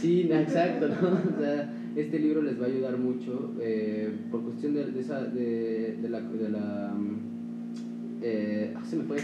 [0.00, 1.36] Sí, exacto, ¿no?
[1.36, 5.22] O sea, este libro les va a ayudar mucho eh, por cuestión de, de esa,
[5.24, 6.20] de, de la...
[6.20, 7.16] De la mm,
[8.22, 9.18] eh, ah, se me fue.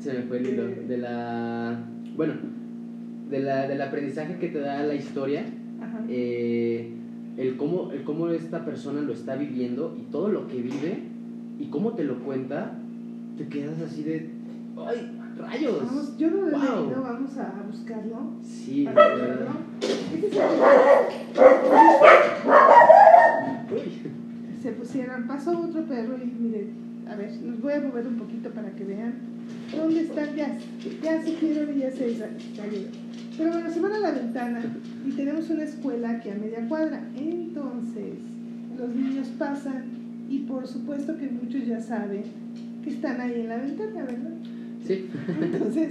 [0.00, 0.64] Se me fue el hilo.
[0.88, 1.78] De la...
[2.16, 2.34] Bueno,
[3.30, 5.44] de la, del aprendizaje que te da la historia
[5.80, 6.04] Ajá.
[6.08, 6.90] eh,
[7.36, 11.02] el, cómo, el cómo esta persona lo está viviendo y todo lo que vive
[11.58, 12.78] y cómo te lo cuenta,
[13.36, 14.30] te quedas así de,
[14.76, 15.86] ¡ay, rayos!
[15.86, 16.60] Vamos, yo no lo he Wow.
[16.86, 18.16] leído, vamos a buscarlo.
[18.42, 19.50] Sí, para leerlo.
[19.80, 20.40] Este es el-
[23.74, 23.92] Uy.
[24.62, 26.70] se pusieron, pasó otro perro y miren,
[27.08, 29.14] a ver, los voy a mover un poquito para que vean
[29.74, 30.58] dónde están, ya,
[31.02, 32.92] ya se fueron y ya se sa- salieron.
[33.36, 34.60] Pero bueno, se van a la ventana
[35.06, 37.00] y tenemos una escuela aquí a media cuadra.
[37.16, 38.14] Entonces,
[38.76, 39.84] los niños pasan
[40.28, 42.24] y por supuesto que muchos ya saben
[42.82, 44.32] que están ahí en la ventana, ¿verdad?
[44.88, 45.06] Sí.
[45.40, 45.88] Entonces,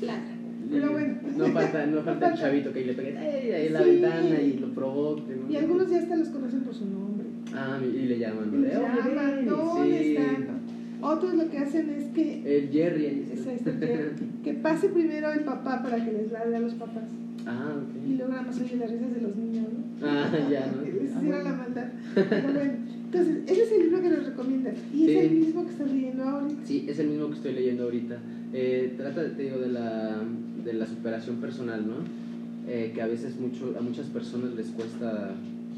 [0.00, 0.38] ladran.
[0.70, 1.14] Pero bueno.
[1.36, 3.90] No falta, no falta el chavito que le pegue ahí en la Sí.
[3.90, 5.36] ventana y lo provoque.
[5.36, 5.50] ¿no?
[5.50, 7.26] Y algunos ya hasta los conocen por su nombre.
[7.54, 8.48] Ah, y le llaman.
[8.48, 8.58] Y ¿no?
[8.58, 10.16] oye, llaman, ¿dónde sí.
[10.16, 10.58] están?
[11.00, 13.06] Otros lo que hacen es que El Jerry.
[13.32, 13.52] Es está.
[13.52, 14.10] este, que,
[14.44, 17.04] que pase primero el papá para que les ladre a los papás.
[17.46, 18.18] Ah, Y ok.
[18.18, 20.06] luego nada más oye las risas de los niños, ¿no?
[20.06, 20.82] Ah, ya, ¿no?
[20.84, 21.86] Que les Ah, hicieron la maldad.
[22.14, 22.72] Pero bueno,
[23.04, 23.87] entonces, ese es el
[24.38, 24.74] recomiendas.
[24.94, 25.10] Y Sí.
[25.10, 26.60] es el mismo que estás leyendo ahorita.
[26.64, 28.18] Sí, es el mismo que estoy leyendo ahorita.
[28.52, 30.22] Eh, trata, te digo, de la,
[30.64, 31.94] de la superación personal, ¿no?
[32.70, 35.34] Eh, que a veces mucho, a muchas personas les cuesta,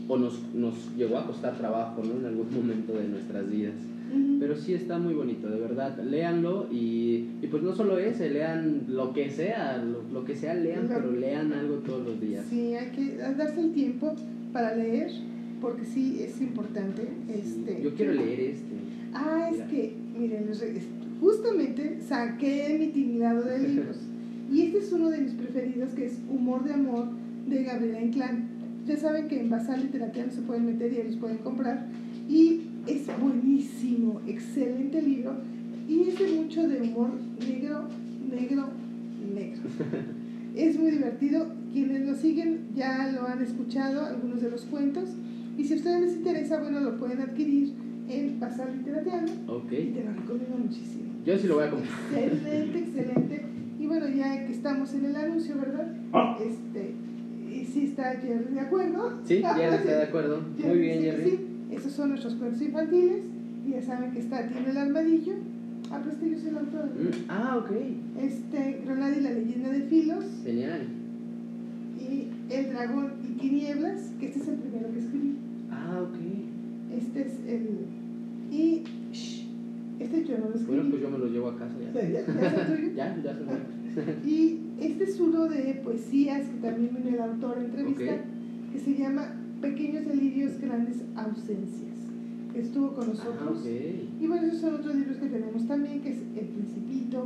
[0.08, 2.18] o nos, nos llegó a costar trabajo, ¿no?
[2.20, 3.74] En algún momento de nuestras vidas.
[4.12, 4.38] Ujú.
[4.40, 5.96] Pero sí está muy bonito, de verdad.
[6.02, 10.54] Léanlo y, y pues no solo ese, lean lo que sea, lo, lo que sea
[10.54, 12.44] lean, Lo- pero lean algo todos los días.
[12.50, 14.14] Sí, hay que darse el tiempo
[14.52, 15.12] para leer,
[15.60, 17.08] porque sí es importante.
[17.28, 18.74] Este, Yo quiero leer este.
[19.12, 20.48] Ah, es que, miren,
[21.20, 23.96] justamente saqué mi tinglado de libros.
[24.50, 27.08] Y este es uno de mis preferidos, que es Humor de Amor,
[27.48, 28.48] de Gabriela Inclán.
[28.86, 31.86] Ya saben que en Basal Literatura se pueden meter y los pueden comprar.
[32.28, 35.34] Y es buenísimo, excelente libro
[35.90, 37.88] y es de mucho de humor negro,
[38.30, 38.68] negro,
[39.34, 39.62] negro.
[40.54, 41.46] es muy divertido.
[41.72, 45.08] Quienes lo siguen ya lo han escuchado, algunos de los cuentos.
[45.58, 47.72] Y si a ustedes les interesa, bueno, lo pueden adquirir
[48.08, 49.32] en Pasar Literateando.
[49.48, 49.72] Ok.
[49.72, 51.04] Y te lo recomiendo muchísimo.
[51.24, 51.92] Yo sí lo voy a comprar.
[52.16, 53.44] Excelente, excelente.
[53.78, 55.92] Y bueno, ya que estamos en el anuncio, ¿verdad?
[56.40, 56.92] Este,
[57.50, 59.18] y sí está Jerry de acuerdo.
[59.24, 60.40] Sí, Jerry está de acuerdo.
[60.58, 61.30] Muy bien, que Jerry.
[61.30, 63.22] Sí, esos son nuestros cuentos infantiles.
[63.66, 65.34] Y ya saben que está, tiene el armadillo.
[65.90, 66.84] Ah, pero este yo soy el autor.
[66.86, 67.70] Mm, Ah, ok.
[68.20, 70.24] Este, Granada y la leyenda de Filos.
[70.44, 70.86] Genial.
[72.50, 75.34] El dragón y tinieblas, que este es el primero que escribí.
[75.70, 76.16] Ah, ok.
[76.98, 77.68] Este es el.
[78.50, 78.82] Y.
[79.12, 79.46] shh,
[80.00, 80.66] este yo no lo escribí.
[80.66, 82.02] Bueno, pues yo me lo llevo a casa ya.
[82.02, 82.88] ¿Ya, ya tuyo?
[82.96, 83.44] Ya, ya se.
[84.28, 88.18] Y este es uno de poesías que también viene el autor a entrevista,
[88.72, 91.96] que se llama Pequeños delirios, grandes ausencias.
[92.52, 93.58] que Estuvo con Ah, nosotros.
[93.60, 93.66] ok.
[94.20, 97.22] Y bueno, esos son otros libros que tenemos también, que es El Principito.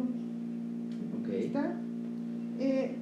[1.20, 1.28] Ok.
[1.32, 1.76] Está.
[2.58, 2.94] Eh,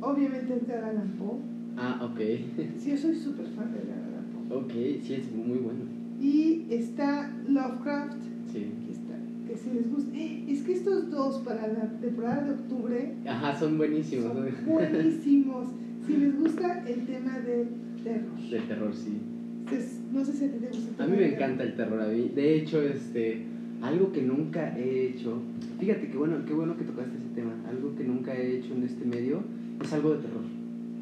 [0.00, 1.38] obviamente Edgar Allan Poe.
[1.76, 2.18] Ah, ok.
[2.78, 4.58] Sí, yo soy súper fan de Edgar Allan Poe.
[4.58, 4.72] Ok,
[5.04, 5.80] sí, es muy bueno.
[6.20, 8.20] Y está Lovecraft,
[8.52, 8.66] Sí.
[8.86, 9.14] que, está,
[9.46, 10.10] que si les gusta.
[10.16, 14.32] Es que estos dos para la temporada de octubre Ajá, son buenísimos.
[14.32, 15.68] son buenísimos.
[16.06, 17.68] Si les gusta el tema del
[18.02, 18.38] terror.
[18.50, 19.18] De terror, sí.
[19.60, 21.04] Entonces, no sé si a ti te gusta.
[21.04, 22.02] A mí me del encanta el terror.
[22.02, 23.42] A mí, de hecho, este,
[23.82, 25.38] algo que nunca he hecho.
[25.78, 27.52] Fíjate qué bueno, qué bueno que tocaste ese tema.
[27.68, 29.42] Algo que nunca he hecho en este medio
[29.82, 30.42] es algo de terror.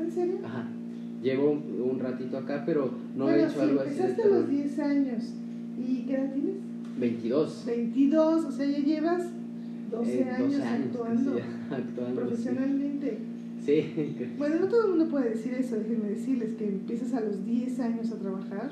[0.00, 0.36] ¿En serio?
[0.44, 0.64] Ajá.
[1.22, 4.26] Llevo un, un ratito acá, pero no he bueno, hecho sí, algo así empezaste a
[4.26, 5.24] los 10 años.
[5.78, 6.54] ¿Y qué edad tienes?
[7.00, 7.62] 22.
[7.66, 9.22] 22, o sea, ya llevas
[9.90, 11.30] 12 Eh, años 12 años actuando
[11.70, 12.06] actuando.
[12.06, 12.16] sí.
[12.26, 13.18] profesionalmente.
[13.64, 13.84] Sí.
[14.38, 17.80] Bueno, no todo el mundo puede decir eso, déjenme decirles que empiezas a los 10
[17.80, 18.70] años a trabajar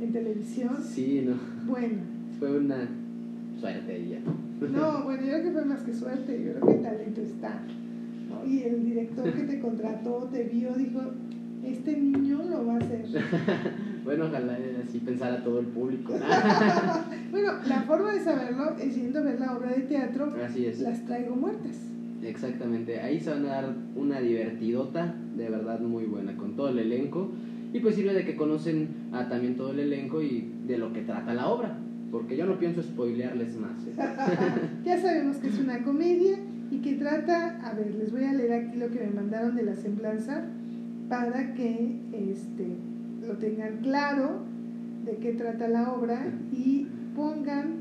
[0.00, 0.76] en televisión.
[0.82, 1.34] Sí, no.
[1.70, 1.98] Bueno,
[2.38, 2.88] Fue una
[3.60, 4.18] suerte ya.
[4.68, 7.60] no, bueno, yo creo que fue más que suerte, yo creo que talento está.
[8.34, 8.50] ¿No?
[8.50, 11.00] Y el director que te contrató, te vio, dijo,
[11.64, 13.04] este niño lo va a hacer.
[14.04, 16.12] Bueno, ojalá así pensara todo el público.
[17.30, 20.80] bueno, la forma de saberlo es yendo a ver la obra de teatro, Así es.
[20.80, 21.74] Las traigo muertas.
[22.22, 26.80] Exactamente, ahí se van a dar una divertidota, de verdad muy buena, con todo el
[26.80, 27.30] elenco.
[27.72, 31.00] Y pues sirve de que conocen a también todo el elenco y de lo que
[31.00, 31.78] trata la obra.
[32.10, 33.86] Porque yo no pienso spoilearles más.
[33.86, 33.94] ¿eh?
[34.84, 36.36] ya sabemos que es una comedia
[36.70, 39.62] y que trata, a ver, les voy a leer aquí lo que me mandaron de
[39.62, 40.44] la semblanza
[41.08, 42.66] para que este,
[43.26, 44.42] lo tengan claro
[45.04, 47.74] de qué trata la obra y pongan,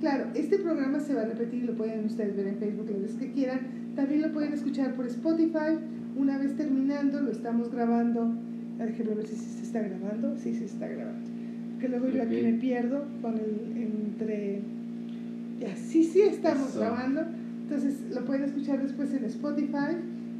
[0.00, 3.16] claro, este programa se va a repetir, lo pueden ustedes ver en Facebook las veces
[3.16, 3.60] que quieran,
[3.96, 5.78] también lo pueden escuchar por Spotify,
[6.16, 8.32] una vez terminando lo estamos grabando,
[8.78, 11.28] déjenme ver si se está grabando, sí se está grabando,
[11.80, 14.60] que luego yo aquí me pierdo con el entre,
[15.58, 16.80] ya, sí, sí estamos Eso.
[16.80, 17.22] grabando,
[17.70, 19.94] entonces lo pueden escuchar después en Spotify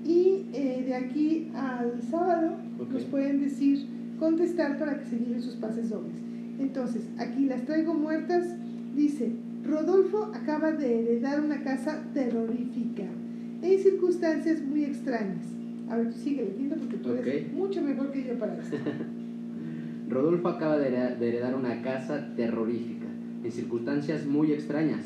[0.04, 2.92] y eh, de aquí al sábado Ok.
[2.92, 3.86] nos pueden decir,
[4.18, 6.16] contestar para que se lleven sus pases dobles.
[6.58, 8.44] Entonces, aquí las traigo muertas,
[8.96, 9.30] dice,
[9.64, 13.04] Rodolfo acaba de heredar una casa terrorífica
[13.62, 15.44] en circunstancias muy extrañas.
[15.88, 17.52] A ver, tú sigue leyendo porque tú eres Ok.
[17.52, 18.76] mucho mejor que yo para esto.
[20.08, 20.88] Rodolfo acaba de
[21.28, 23.06] heredar una casa terrorífica,
[23.44, 25.04] en circunstancias muy extrañas.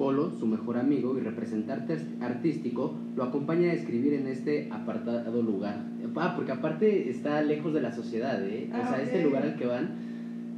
[0.00, 5.82] Polo, su mejor amigo y representante artístico, lo acompaña a escribir en este apartado lugar.
[6.16, 8.70] Ah, porque aparte está lejos de la sociedad, ¿eh?
[8.72, 9.90] o Ah, sea, este lugar al que van,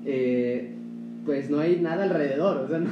[0.06, 0.70] eh,
[1.24, 2.88] pues no hay nada alrededor, o sea, no-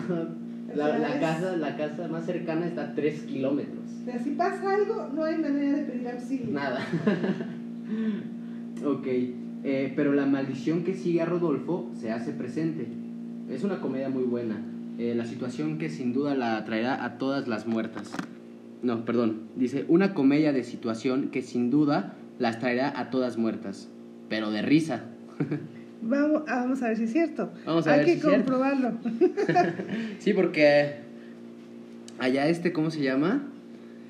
[0.74, 3.84] la, casa, la casa más cercana está a 3 kilómetros.
[4.02, 6.52] O sea, si pasa algo, no hay manera de pedir auxilio.
[6.52, 6.80] Nada.
[8.84, 12.88] ok, eh, pero la maldición que sigue a Rodolfo se hace presente.
[13.48, 14.60] Es una comedia muy buena.
[15.00, 18.10] Eh, la situación que sin duda la traerá a todas las muertas.
[18.82, 19.44] No, perdón.
[19.56, 23.88] Dice, una comedia de situación que sin duda las traerá a todas muertas.
[24.28, 25.04] Pero de risa.
[26.02, 27.50] Vamos, ah, vamos a ver si es cierto.
[27.66, 28.38] Vamos a hay ver que si es cierto.
[28.38, 28.92] comprobarlo.
[30.18, 30.96] Sí, porque
[32.18, 33.42] allá este, ¿cómo se llama?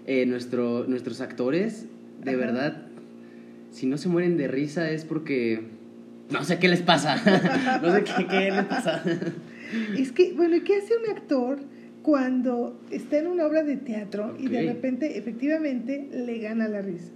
[0.07, 1.87] Eh, nuestro, nuestros actores,
[2.23, 2.39] de Ajá.
[2.39, 2.83] verdad,
[3.73, 5.65] si no se mueren de risa es porque
[6.31, 7.17] no sé qué les pasa.
[7.83, 9.03] no sé qué, qué les pasa.
[9.97, 11.59] Es que, bueno, ¿y qué hace un actor
[12.03, 17.13] cuando está en una obra de teatro y de repente, efectivamente, le gana la risa?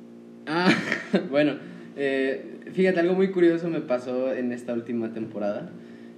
[0.47, 0.73] Ah,
[1.31, 1.55] bueno,
[1.97, 5.71] eh, fíjate, algo muy curioso me pasó en esta última temporada.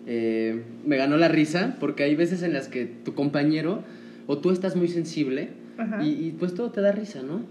[0.06, 3.82] Eh, me ganó la risa porque hay veces en las que tu compañero
[4.26, 5.48] o tú estás muy sensible
[6.02, 7.42] y, y, pues todo te da risa, ¿no?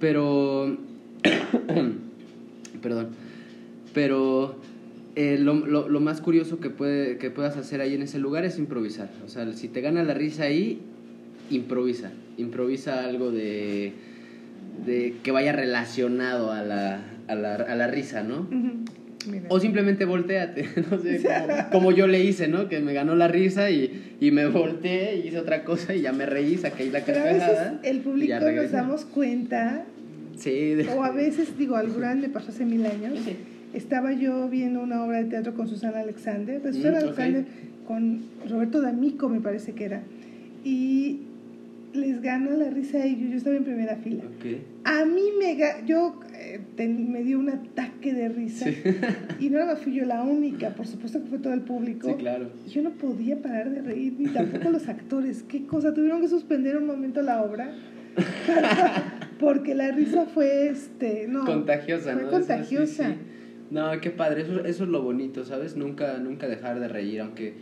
[0.00, 0.78] Pero...
[2.82, 3.10] Perdón.
[3.94, 4.56] Pero
[5.14, 8.44] eh, lo, lo, lo, más curioso que, puede, que puedas hacer ahí en ese lugar
[8.44, 9.10] es improvisar.
[9.24, 10.80] O sea, si te gana la risa ahí,
[11.50, 12.10] improvisa.
[12.38, 13.92] Improvisa algo de,
[14.86, 18.48] de que vaya relacionado a la, a la, a la risa, ¿no?
[19.48, 21.22] O simplemente volteate, no sé,
[21.70, 22.68] como, yo le hice, ¿no?
[22.68, 26.12] Que me ganó la risa y, y me volteé y hice otra cosa y ya
[26.12, 27.80] me reí, saqué la carcajada.
[27.84, 29.84] el público nos damos cuenta.
[30.36, 30.76] Sí.
[30.96, 33.20] O a veces, digo, alguna me pasó hace mil años.
[33.74, 37.44] Estaba yo viendo una obra de teatro con Susana Alexander, de Susana mm, Alexander
[37.86, 40.02] con Roberto D'Amico, me parece que era.
[40.64, 41.20] Y
[41.94, 43.30] les ganó la risa a ellos.
[43.30, 44.24] Yo estaba en primera fila.
[44.84, 45.58] A mí me...
[45.86, 48.66] Yo eh, me dio un ataque de risa.
[49.40, 52.08] Y no fui yo la única, por supuesto que fue todo el público.
[52.08, 52.50] Sí, claro.
[52.68, 55.42] Yo no podía parar de reír, ni tampoco los actores.
[55.42, 55.92] ¿Qué cosa?
[55.92, 57.72] Tuvieron que suspender un momento la obra.
[59.40, 63.16] porque la risa fue este no contagiosa fue contagiosa
[63.72, 67.54] no qué padre eso, eso es lo bonito sabes nunca nunca dejar de reír aunque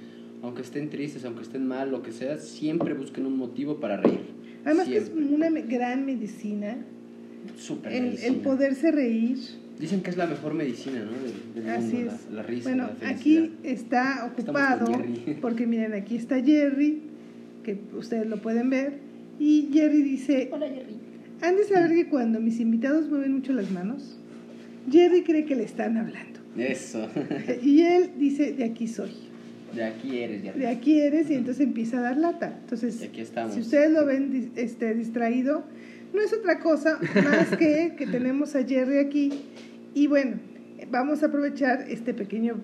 [0.42, 4.20] aunque estén tristes aunque estén mal lo que sea siempre busquen un motivo para reír
[4.64, 6.76] además que es una gran medicina
[7.56, 9.38] Super el, el, poderse reír.
[9.78, 11.70] Dicen que es la mejor medicina, ¿no?
[11.72, 12.30] Así es.
[12.30, 12.68] La, risa.
[12.68, 14.86] Bueno, aquí está ocupado,
[15.40, 17.02] porque miren, aquí está Jerry,
[17.64, 18.98] que ustedes lo pueden ver,
[19.38, 20.50] y Jerry dice...
[20.52, 20.96] Hola Jerry.
[21.40, 24.19] Han de saber que cuando mis invitados mueven mucho las manos,
[24.90, 26.40] Jerry cree que le están hablando.
[26.56, 27.08] Eso.
[27.62, 29.10] y él dice, de aquí soy.
[29.74, 30.60] De aquí eres, Jerry.
[30.60, 32.58] De aquí eres, y entonces empieza a dar lata.
[32.62, 33.54] Entonces, aquí estamos.
[33.54, 35.64] si ustedes lo ven este, distraído,
[36.12, 39.30] no es otra cosa más que que tenemos a Jerry aquí
[39.94, 40.38] y bueno,
[40.90, 42.60] vamos a aprovechar este pequeño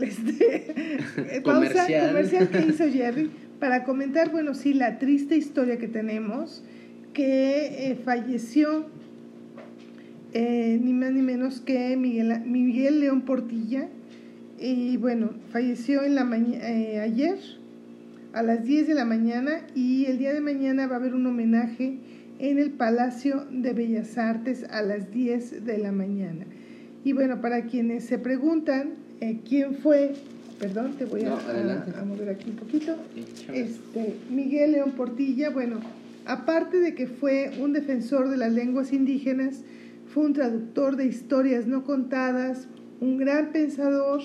[0.00, 2.08] este, comercial.
[2.08, 6.62] comercial que hizo Jerry para comentar, bueno, sí, la triste historia que tenemos,
[7.12, 8.86] que eh, falleció
[10.40, 13.88] eh, ni más ni menos que Miguel, Miguel León Portilla,
[14.56, 17.40] y bueno, falleció en la eh, ayer
[18.32, 21.26] a las 10 de la mañana y el día de mañana va a haber un
[21.26, 21.98] homenaje
[22.38, 26.44] en el Palacio de Bellas Artes a las 10 de la mañana.
[27.02, 30.12] Y bueno, para quienes se preguntan eh, quién fue,
[30.60, 32.94] perdón, te voy a, a, mover aquí un poquito,
[33.52, 35.80] este, Miguel León Portilla, bueno,
[36.26, 39.64] aparte de que fue un defensor de las lenguas indígenas,
[40.08, 42.68] fue un traductor de historias no contadas,
[43.00, 44.20] un gran pensador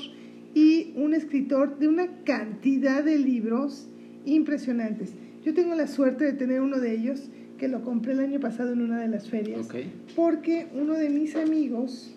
[0.54, 3.88] y un escritor de una cantidad de libros
[4.26, 5.14] impresionantes.
[5.44, 8.74] Yo tengo la suerte de tener uno de ellos que lo compré el año pasado
[8.74, 9.68] en una de las ferias,
[10.16, 12.14] porque uno de mis amigos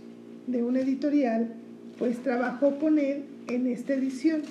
[0.47, 1.55] de una editorial,
[1.99, 4.43] pues trabajó con él en esta edición,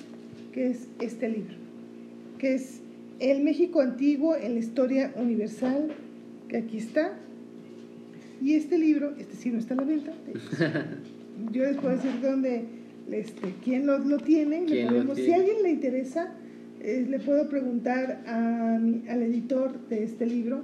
[0.52, 1.54] que es este libro,
[2.38, 2.80] que es
[3.18, 5.88] El México Antiguo en la Historia Universal,
[6.48, 7.12] que aquí está.
[8.42, 10.12] Y este libro, este sí no está a la venta,
[11.52, 12.64] yo les puedo decir dónde,
[13.10, 16.34] este, quién lo, lo tiene, si a alguien le interesa,
[16.80, 20.62] eh, le puedo preguntar a al editor de este libro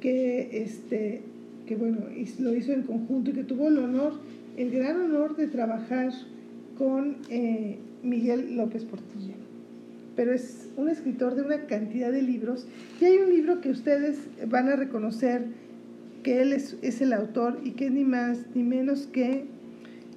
[0.00, 1.22] que, este,
[1.66, 2.06] que bueno,
[2.38, 4.14] lo hizo en conjunto y que tuvo el honor,
[4.56, 6.12] el gran honor de trabajar
[6.76, 9.34] con eh, Miguel López Portilla.
[10.16, 12.66] Pero es un escritor de una cantidad de libros
[13.00, 15.44] y hay un libro que ustedes van a reconocer
[16.22, 19.44] que él es, es el autor y que es ni más ni menos que...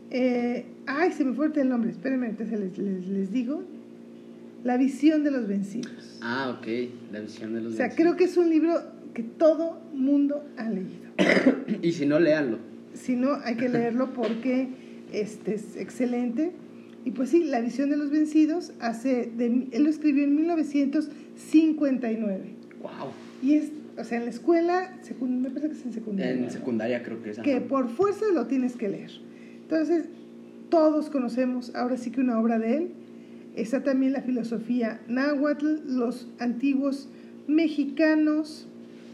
[0.10, 3.64] Eh, ay, se me fue el nombre, espérenme, entonces les, les, les digo.
[4.64, 6.20] La visión de los vencidos.
[6.22, 6.68] Ah, ok,
[7.12, 7.74] la visión de los vencidos.
[7.74, 8.80] O sea, creo que es un libro
[9.14, 11.12] que todo mundo ha leído.
[11.82, 12.60] y si no, léanlo.
[12.94, 14.68] Si no, hay que leerlo porque
[15.12, 16.52] este es excelente.
[17.04, 22.56] Y pues sí, La visión de los vencidos, hace de, él lo escribió en 1959.
[22.82, 22.92] ¡Wow!
[23.42, 26.32] Y es, o sea, en la escuela, me parece que es en secundaria.
[26.32, 27.40] En secundaria creo que es.
[27.40, 29.12] Que por fuerza lo tienes que leer.
[29.62, 30.06] Entonces,
[30.70, 32.92] todos conocemos ahora sí que una obra de él.
[33.56, 37.10] Está también la filosofía náhuatl, los antiguos
[37.48, 38.68] mexicanos,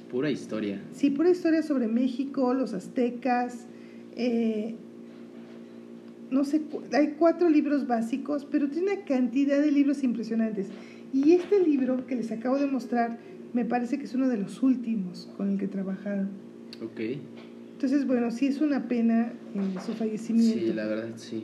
[0.09, 0.81] Pura historia.
[0.93, 3.65] Sí, pura historia sobre México, los aztecas.
[4.15, 4.75] Eh,
[6.31, 6.61] no sé,
[6.93, 10.67] hay cuatro libros básicos, pero tiene una cantidad de libros impresionantes.
[11.13, 13.17] Y este libro que les acabo de mostrar,
[13.53, 16.29] me parece que es uno de los últimos con el que trabajaron.
[16.83, 16.99] Ok.
[17.73, 20.65] Entonces, bueno, sí es una pena eh, su fallecimiento.
[20.65, 21.43] Sí, la verdad, sí.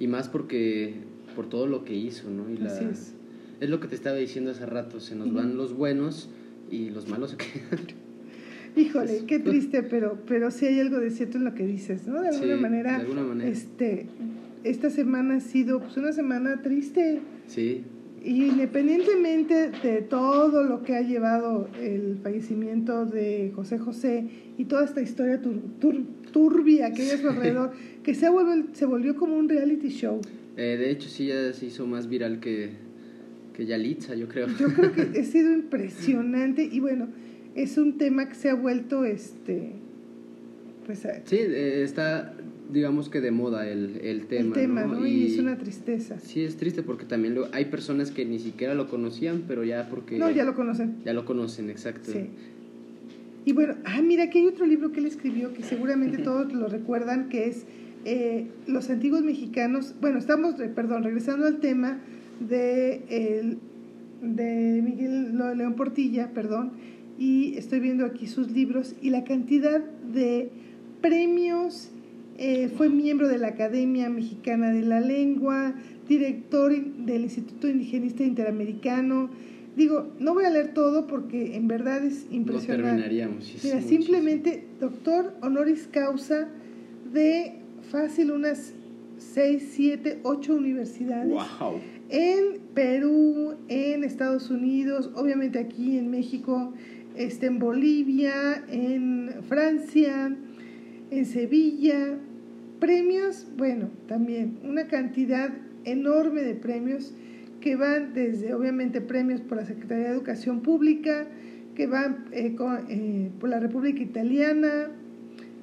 [0.00, 0.94] Y más porque,
[1.36, 2.50] por todo lo que hizo, ¿no?
[2.50, 3.14] Y Así es.
[3.60, 6.28] Es lo que te estaba diciendo hace rato, se nos van los buenos
[6.70, 7.84] y los malos se quedan.
[8.76, 12.20] Híjole, qué triste, pero, pero sí hay algo de cierto en lo que dices, ¿no?
[12.20, 14.06] De alguna, manera, de alguna manera, este,
[14.64, 17.20] esta semana ha sido pues, una semana triste.
[17.46, 17.84] Sí.
[18.24, 25.00] Independientemente de todo lo que ha llevado el fallecimiento de José José y toda esta
[25.02, 25.40] historia
[26.32, 27.72] turbia que hay a su alrededor,
[28.02, 28.28] que se,
[28.72, 30.20] se volvió como un reality show.
[30.56, 32.70] Eh, de hecho, sí, ya se hizo más viral que,
[33.52, 34.46] que Yalitza, yo creo.
[34.58, 37.08] Yo creo que ha sido impresionante y bueno,
[37.54, 39.72] es un tema que se ha vuelto este
[40.84, 42.34] pues eh, sí eh, está
[42.74, 45.06] digamos que de moda el, el tema el tema ¿no?
[45.06, 46.18] Y, es una tristeza.
[46.18, 49.88] Sí es triste porque también lo, hay personas que ni siquiera lo conocían pero ya
[49.88, 50.96] porque no ya lo conocen.
[51.04, 52.12] Ya lo conocen exacto.
[52.12, 52.28] Sí.
[53.46, 56.68] Y bueno ah mira aquí hay otro libro que él escribió que seguramente todos lo
[56.68, 57.64] recuerdan que es
[58.04, 62.00] eh, los antiguos mexicanos bueno estamos perdón regresando al tema
[62.40, 63.58] de el,
[64.20, 66.72] de Miguel León Portilla perdón
[67.18, 70.50] y estoy viendo aquí sus libros y la cantidad de
[71.00, 71.90] premios.
[72.36, 75.74] Eh, fue miembro de la Academia Mexicana de la Lengua,
[76.08, 79.30] director del Instituto Indigenista Interamericano.
[79.76, 82.82] Digo, no voy a leer todo porque en verdad es impresionante.
[82.82, 83.54] No terminaríamos.
[83.62, 86.48] Mira, simplemente doctor honoris causa
[87.12, 87.54] de
[87.90, 88.72] fácil unas
[89.18, 91.30] 6, 7, 8 universidades.
[91.30, 91.80] Wow.
[92.08, 96.72] En Perú, en Estados Unidos, obviamente aquí en México,
[97.16, 100.36] este, en Bolivia, en Francia,
[101.18, 102.18] en Sevilla.
[102.80, 105.50] Premios, bueno, también una cantidad
[105.84, 107.14] enorme de premios
[107.60, 111.26] que van desde, obviamente, premios por la Secretaría de Educación Pública,
[111.74, 112.54] que van eh,
[112.88, 114.90] eh, por la República Italiana,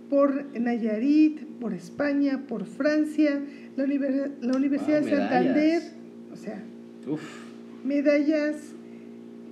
[0.09, 3.39] por Nayarit, por España, por Francia,
[3.77, 5.81] la, la Universidad de Santander,
[6.33, 6.61] o sea,
[7.85, 8.55] medallas,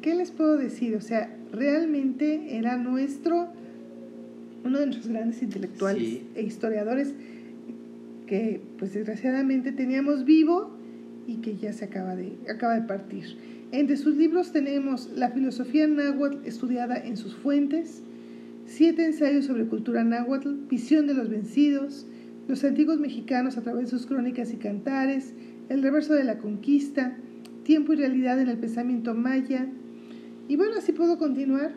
[0.01, 0.95] ¿qué les puedo decir?
[0.95, 3.47] O sea, realmente era nuestro,
[4.64, 7.14] uno de nuestros grandes intelectuales e historiadores
[8.28, 10.72] que pues desgraciadamente teníamos vivo
[11.28, 13.38] y que ya se acaba de, acaba de partir.
[13.72, 18.03] Entre sus libros tenemos La filosofía náhuatl estudiada en sus fuentes,
[18.66, 22.05] Siete ensayos sobre cultura náhuatl, Visión de los vencidos,
[22.47, 25.34] Los antiguos mexicanos a través de sus crónicas y cantares,
[25.70, 27.16] El reverso de la conquista,
[27.64, 29.68] Tiempo y realidad en el pensamiento maya,
[30.49, 31.72] y bueno, así puedo continuar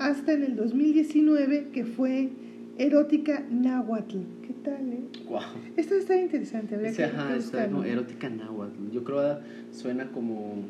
[0.00, 2.30] hasta en el 2019, que fue
[2.78, 4.16] Erótica Náhuatl.
[4.42, 5.02] ¿Qué tal, eh?
[5.28, 5.40] Wow.
[5.76, 6.74] Esto está interesante.
[6.74, 8.90] Habría que ajá, está, no, Erótica Náhuatl.
[8.90, 10.64] Yo creo que suena como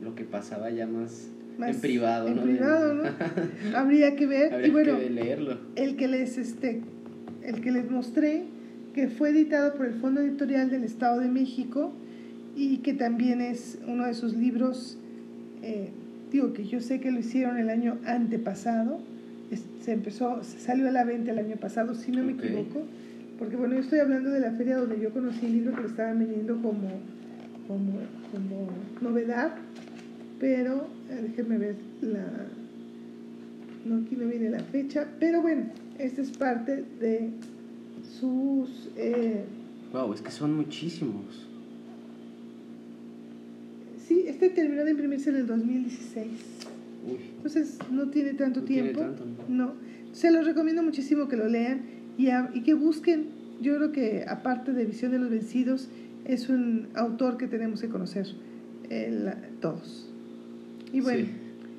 [0.00, 1.28] lo que pasaba ya más,
[1.60, 2.42] en privado, en ¿no?
[2.42, 3.02] privado, ¿no?
[3.76, 4.54] Habría que ver.
[4.54, 5.58] Habría y bueno, que leerlo.
[5.74, 6.80] El que les, este,
[7.42, 8.44] el que les mostré,
[8.94, 11.92] que fue editado por el Fondo Editorial del Estado de México
[12.54, 14.98] y que también es uno de sus libros
[15.62, 15.90] eh,
[16.30, 19.00] digo que yo sé que lo hicieron el año antepasado,
[19.80, 22.82] se empezó, se salió a la venta el año pasado, si no me equivoco,
[23.38, 25.88] porque bueno, yo estoy hablando de la feria donde yo conocí el libro que lo
[25.88, 26.88] estaban vendiendo como,
[27.66, 27.92] como,
[28.32, 28.68] como
[29.00, 29.54] novedad,
[30.38, 32.26] pero eh, déjenme ver la...
[33.86, 35.66] No, aquí no viene la fecha, pero bueno,
[35.98, 37.30] esta es parte de
[38.20, 38.90] sus...
[38.96, 39.44] Eh,
[39.92, 41.47] wow, es que son muchísimos.
[44.08, 46.28] Sí, este terminó de imprimirse en el 2016.
[47.36, 49.04] Entonces no tiene tanto tiempo.
[49.48, 49.74] no.
[50.12, 51.82] Se los recomiendo muchísimo que lo lean
[52.16, 53.26] y, y que busquen.
[53.60, 55.90] Yo creo que aparte de Visión de los Vencidos,
[56.24, 58.26] es un autor que tenemos que conocer
[59.60, 60.10] todos.
[60.90, 61.28] Y bueno,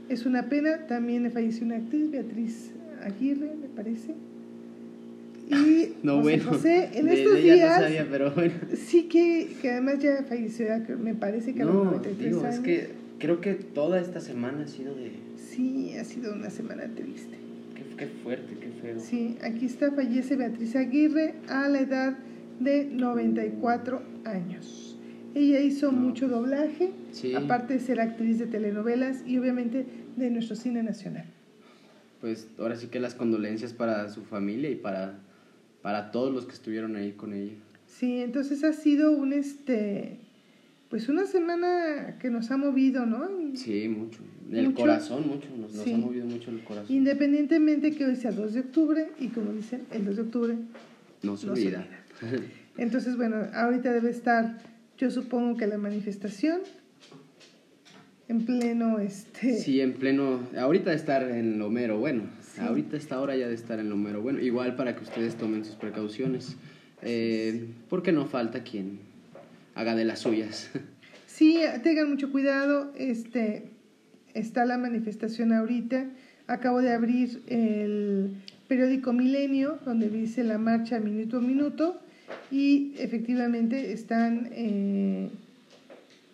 [0.07, 0.85] es una pena.
[0.85, 2.71] También falleció una actriz, Beatriz
[3.01, 4.13] Aguirre, me parece.
[5.49, 7.81] Y no, bueno, José, en estos días.
[8.09, 8.53] pero bueno.
[8.75, 10.67] Sí, que, que además ya falleció,
[10.99, 14.67] me parece que a no, 93 digo, Es que creo que toda esta semana ha
[14.67, 15.11] sido de.
[15.37, 17.37] Sí, ha sido una semana triste.
[17.75, 18.99] Qué, qué fuerte, qué feo.
[18.99, 22.17] Sí, aquí está, fallece Beatriz Aguirre a la edad
[22.59, 24.97] de 94 años.
[25.35, 26.91] Ella hizo mucho doblaje,
[27.35, 29.85] aparte de ser actriz de telenovelas y obviamente
[30.15, 31.25] de nuestro cine nacional.
[32.19, 35.19] Pues ahora sí que las condolencias para su familia y para
[35.81, 37.53] para todos los que estuvieron ahí con ella.
[37.87, 40.19] Sí, entonces ha sido un este
[40.89, 43.29] pues una semana que nos ha movido, ¿no?
[43.53, 44.19] Sí, mucho.
[44.51, 46.95] El corazón mucho, nos, ha movido mucho el corazón.
[46.95, 50.55] Independientemente que hoy sea 2 de octubre y como dicen, el 2 de octubre
[51.21, 51.85] no se olvida.
[52.77, 54.57] Entonces, bueno, ahorita debe estar,
[54.97, 56.61] yo supongo que la manifestación
[58.27, 62.23] en pleno este Sí, en pleno ahorita estar en lo mero bueno.
[62.59, 64.39] Ahorita esta hora ya de estar en lo mero bueno.
[64.39, 66.55] Igual para que ustedes tomen sus precauciones.
[67.01, 68.99] Eh, porque no falta quien
[69.75, 70.69] haga de las suyas.
[71.25, 72.91] Sí, tengan mucho cuidado.
[72.97, 73.69] Este,
[74.33, 76.07] está la manifestación ahorita.
[76.47, 78.31] Acabo de abrir el
[78.67, 82.01] periódico Milenio, donde dice la marcha minuto a minuto.
[82.51, 84.49] Y efectivamente están...
[84.51, 85.29] Eh,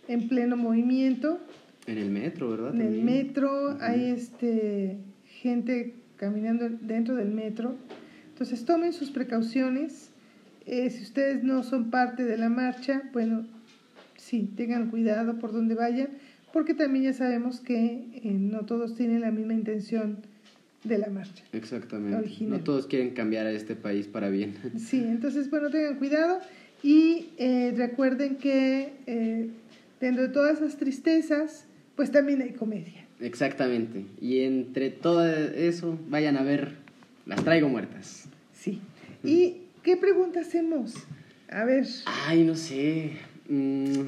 [0.07, 1.39] en pleno movimiento.
[1.87, 2.75] En el metro, ¿verdad?
[2.75, 4.97] En el metro hay este
[5.41, 7.75] gente caminando dentro del metro.
[8.29, 10.09] Entonces tomen sus precauciones.
[10.65, 13.45] Eh, si ustedes no son parte de la marcha, bueno,
[14.17, 16.09] sí, tengan cuidado por donde vayan,
[16.51, 20.17] porque también ya sabemos que eh, no todos tienen la misma intención
[20.83, 21.43] de la marcha.
[21.53, 22.17] Exactamente.
[22.17, 22.59] Original.
[22.59, 24.55] No todos quieren cambiar a este país para bien.
[24.77, 26.39] Sí, entonces, bueno, tengan cuidado
[26.83, 28.91] y eh, recuerden que
[29.99, 33.04] dentro de todas esas tristezas, pues también hay comedia.
[33.19, 34.05] Exactamente.
[34.21, 36.73] Y entre todo eso, vayan a ver
[37.25, 38.25] Las Traigo Muertas.
[38.53, 38.81] Sí.
[39.23, 40.93] ¿Y qué pregunta hacemos?
[41.49, 43.11] A ver, Ay, no sé.
[43.47, 44.01] Mm,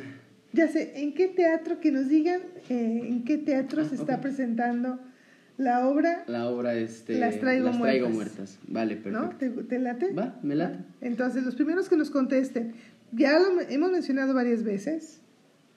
[0.54, 4.20] ya sé, ¿en qué teatro, que nos digan eh, en qué teatro Ah, se está
[4.22, 5.00] presentando
[5.58, 8.12] la obra, la obra este Las Traigo Muertas.
[8.14, 8.60] Muertas.
[8.68, 9.30] Vale, ¿no?
[9.30, 9.62] perfecto.
[9.64, 10.14] ¿Te, te late?
[10.14, 10.80] Va, me late.
[11.02, 12.74] Entonces, los primeros que nos contesten,
[13.12, 15.22] ya lo hemos mencionado varias veces,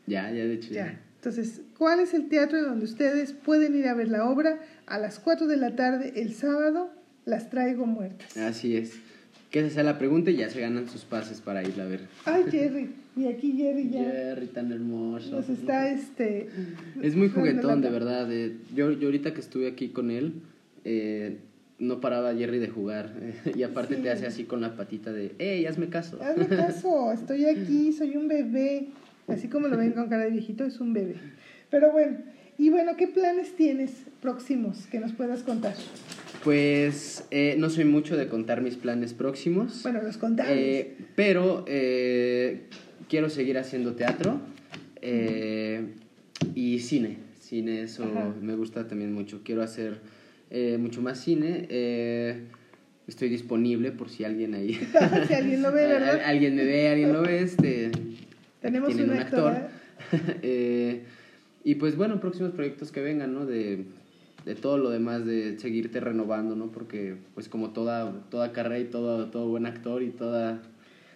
[0.07, 0.73] Ya, ya de hecho.
[0.73, 0.99] Ya.
[1.21, 5.19] Entonces, ¿cuál es el teatro donde ustedes pueden ir a ver la obra a las
[5.19, 6.91] 4 de la tarde el sábado?
[7.27, 8.35] Las traigo muertas.
[8.39, 8.95] Así es.
[9.51, 12.01] Que esa sea la pregunta y ya se ganan sus pases para irla a ver.
[12.25, 12.91] Ay, Jerry.
[13.17, 15.31] Y aquí Jerry ya Jerry, tan hermoso.
[15.33, 16.49] nos está este.
[17.03, 18.33] Es muy juguetón, de verdad.
[18.33, 18.57] eh.
[18.75, 20.35] Yo, yo ahorita que estuve aquí con él,
[20.85, 21.37] eh,
[21.79, 23.13] no paraba Jerry de jugar.
[23.55, 24.03] y aparte Sí.
[24.03, 26.19] te hace así con la patita de, ¡Ey, hazme caso!
[26.23, 28.87] Hazme caso, estoy aquí, soy un bebé.
[29.33, 31.15] Así como lo ven con cara de viejito, es un bebé.
[31.71, 32.19] Pero bueno,
[32.59, 35.75] y bueno, ¿qué planes tienes próximos que nos puedas contar?
[36.45, 39.83] Pues eh, no soy mucho de contar mis planes próximos.
[39.83, 40.57] Bueno, los contables.
[40.59, 42.63] Eh, pero eh,
[43.09, 44.41] quiero seguir haciendo teatro
[45.03, 45.83] eh,
[46.55, 47.19] y cine.
[47.41, 48.33] Cine, eso Ajá.
[48.41, 49.43] me gusta también mucho.
[49.45, 49.99] Quiero hacer
[50.79, 51.67] mucho más cine.
[53.07, 54.75] estoy disponible por si alguien ahí.
[55.29, 56.11] si alguien lo ve, ¿verdad?
[56.17, 57.43] Al- alguien me ve, alguien lo ve.
[57.43, 57.91] Este,
[58.61, 59.53] Tenemos tienen un actor.
[59.53, 59.71] actor.
[60.43, 61.05] Eh,
[61.63, 63.45] y pues bueno, próximos proyectos que vengan, ¿no?
[63.45, 63.85] De,
[64.47, 66.73] de todo lo demás, de seguirte renovando, ¿no?
[66.73, 70.63] Porque pues como toda, toda carrera y todo, todo buen actor y toda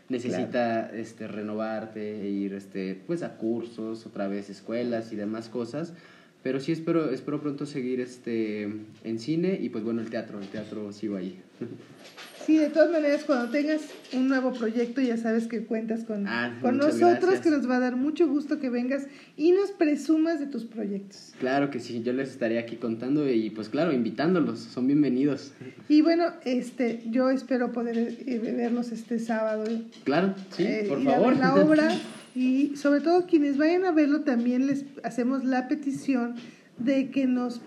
[0.08, 5.94] necesita este renovarte e ir este pues a cursos otra vez escuelas y demás cosas
[6.42, 10.48] pero sí espero espero pronto seguir este en cine y pues bueno el teatro el
[10.48, 11.40] teatro sigo ahí
[12.46, 13.80] Sí, de todas maneras, cuando tengas
[14.12, 17.40] un nuevo proyecto, ya sabes que cuentas con, Ah, con nosotros, gracias.
[17.40, 21.32] que nos va a dar mucho gusto que vengas y nos presumas de tus proyectos.
[21.40, 25.52] claro que sí yo les estaré aquí contando y pues claro invitándolos son bienvenidos
[25.88, 29.64] Y bueno, este, yo espero poder eh, verlos este sábado.
[30.04, 31.88] claro sí eh, por ir a favor ver la obra
[32.34, 36.34] y sobre todo quienes vayan a verlo también les hacemos la petición
[36.78, 37.60] de que nos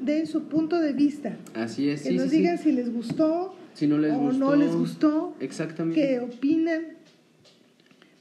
[0.00, 2.36] den su punto de vista, así es que sí nos sí, sí.
[2.38, 6.82] digan si les gustó si no les o gustó no les gustó, exactamente qué opinan,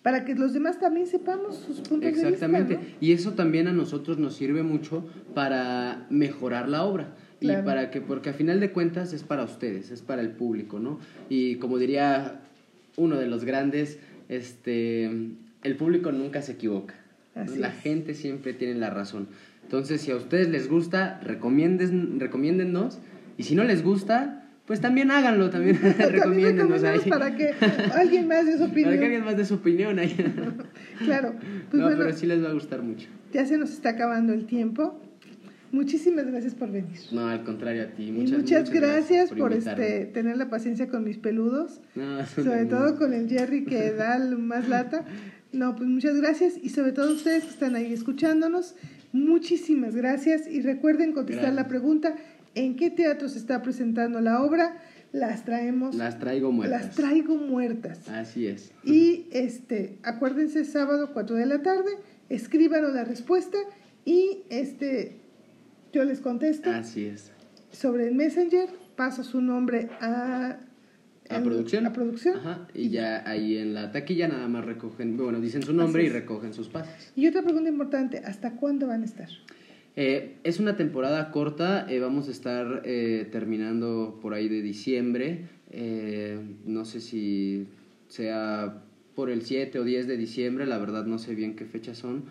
[0.02, 2.74] para que los demás también sepamos sus puntos Exactamente.
[2.74, 2.98] de vista.
[3.02, 7.14] Y eso también a nosotros nos sirve mucho para mejorar la obra.
[7.40, 7.62] Claro.
[7.62, 10.80] Y para que, porque a final de cuentas es para ustedes, es para el público,
[10.80, 11.00] ¿no?
[11.30, 12.42] Y como diría
[12.98, 14.00] uno de los grandes,
[14.30, 16.96] este, el público nunca se equivoca.
[17.36, 17.80] Así La es.
[17.82, 19.28] gente siempre tiene la razón.
[19.64, 23.00] Entonces, si a ustedes les gusta, recomiéndennos.
[23.38, 25.90] Y si no les gusta, pues también háganlo, también ¿no?
[25.96, 27.10] También recomiéndennos ahí.
[27.10, 27.54] para que
[27.94, 28.90] alguien más dé su opinión.
[28.90, 30.16] Para que alguien más de su opinión ahí.
[31.06, 33.08] Claro, pues no, bueno, pero sí les va a gustar mucho.
[33.34, 35.00] ya se nos está acabando el tiempo.
[35.72, 37.00] Muchísimas gracias por venir.
[37.12, 38.10] No, al contrario a ti.
[38.10, 39.86] y Muchas, muchas, gracias, por, invitarme.
[39.86, 44.20] este tener la paciencia con mis peludos, No, sobre todo con el Jerry que da
[44.20, 45.06] más lata.
[45.54, 48.76] No, pues muchas gracias y sobre todo ustedes que están ahí escuchándonos,
[49.12, 51.64] muchísimas gracias y recuerden contestar Gracias.
[51.64, 52.16] la pregunta,
[52.56, 54.78] ¿en qué teatro se está presentando la obra?
[55.14, 56.86] Las traemos, Las traigo muertas.
[56.86, 58.08] las traigo muertas.
[58.10, 58.72] Así es.
[58.84, 61.92] Y este, acuérdense, sábado 4 de la tarde,
[62.30, 63.58] escríbanos la respuesta
[64.06, 65.18] y este,
[65.92, 67.32] yo les contesto Así es.
[67.72, 70.58] sobre el Messenger, paso su nombre a,
[71.30, 71.86] A al- producción.
[71.88, 72.38] a producción.
[72.38, 72.68] Ajá.
[72.74, 76.54] Y ya ahí en la taquilla nada más recogen, bueno, dicen su nombre y recogen
[76.54, 77.12] sus pases.
[77.18, 79.28] Y otra pregunta importante, ¿hasta cuándo van a estar?
[79.96, 85.46] Eh, es una temporada corta, eh, vamos a estar eh, terminando por ahí de diciembre.
[85.74, 87.66] eh, no sé si
[88.08, 88.82] sea
[89.16, 92.24] por el 7 o 10 de diciembre, la verdad no sé bien qué fechas son,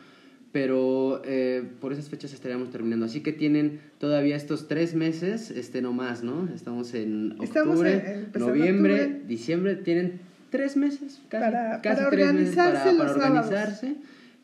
[0.52, 3.06] pero eh, por esas fechas estaríamos terminando.
[3.06, 6.48] Así que tienen todavía estos tres meses, este no más, ¿no?
[6.54, 9.22] Estamos en octubre, Estamos en- noviembre, octubre.
[9.26, 13.84] diciembre, tienen tres meses, casi, Para- casi para tres meses para, organizarse para los sábados.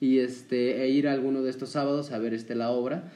[0.00, 3.10] Y este e ir a alguno de estos sábados a ver este la obra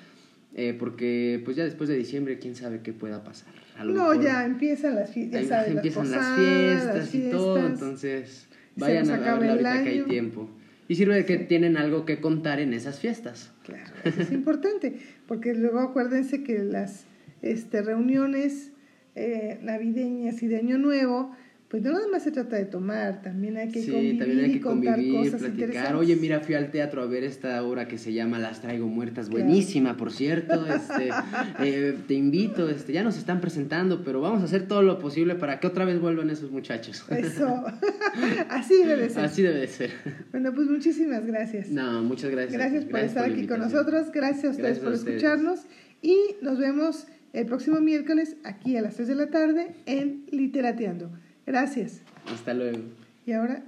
[0.54, 3.54] eh, porque pues ya después de diciembre quién sabe qué pueda pasar.
[3.78, 7.14] A lo No, mejor ya empiezan las fiestas, ya sabes, empiezan las posadas, fiestas las
[7.14, 10.50] y todo entonces vayan a verla ahorita que hay tiempo.
[10.88, 13.52] Y sirve de que tienen algo que contar en esas fiestas.
[13.62, 14.96] Claro, eso es importante,
[15.28, 17.04] porque luego acuérdense que las
[17.42, 18.72] este, reuniones
[19.14, 21.30] eh, navideñas y de Año Nuevo
[21.70, 24.50] pues no nada más se trata de tomar, también hay que Sí, convivir también hay
[24.50, 25.94] y que contar convivir, cosas platicar.
[25.94, 29.28] Oye, mira, fui al teatro a ver esta obra que se llama Las Traigo Muertas,
[29.28, 29.44] Claro.
[29.44, 30.66] buenísima, por cierto.
[30.66, 31.10] Este,
[31.60, 35.36] eh, te invito, este, ya nos están presentando, pero vamos a hacer todo lo posible
[35.36, 37.04] para que otra vez vuelvan esos muchachos.
[37.08, 37.64] Eso,
[38.48, 39.24] así debe ser.
[39.24, 39.90] Así debe de ser.
[40.32, 41.68] Bueno, pues muchísimas gracias.
[41.68, 42.52] No, muchas gracias.
[42.54, 45.16] Gracias por estar aquí con nosotros, gracias a ustedes Gracias a por ustedes.
[45.22, 45.60] escucharnos
[46.02, 51.12] y nos vemos el próximo miércoles aquí a las 3 de la tarde en Literateando.
[51.46, 52.00] Gracias.
[52.32, 52.78] Hasta luego.
[53.26, 53.62] Y ahora,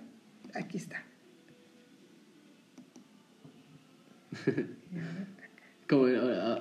[0.55, 1.03] aquí está.
[5.89, 6.61] Como, ah,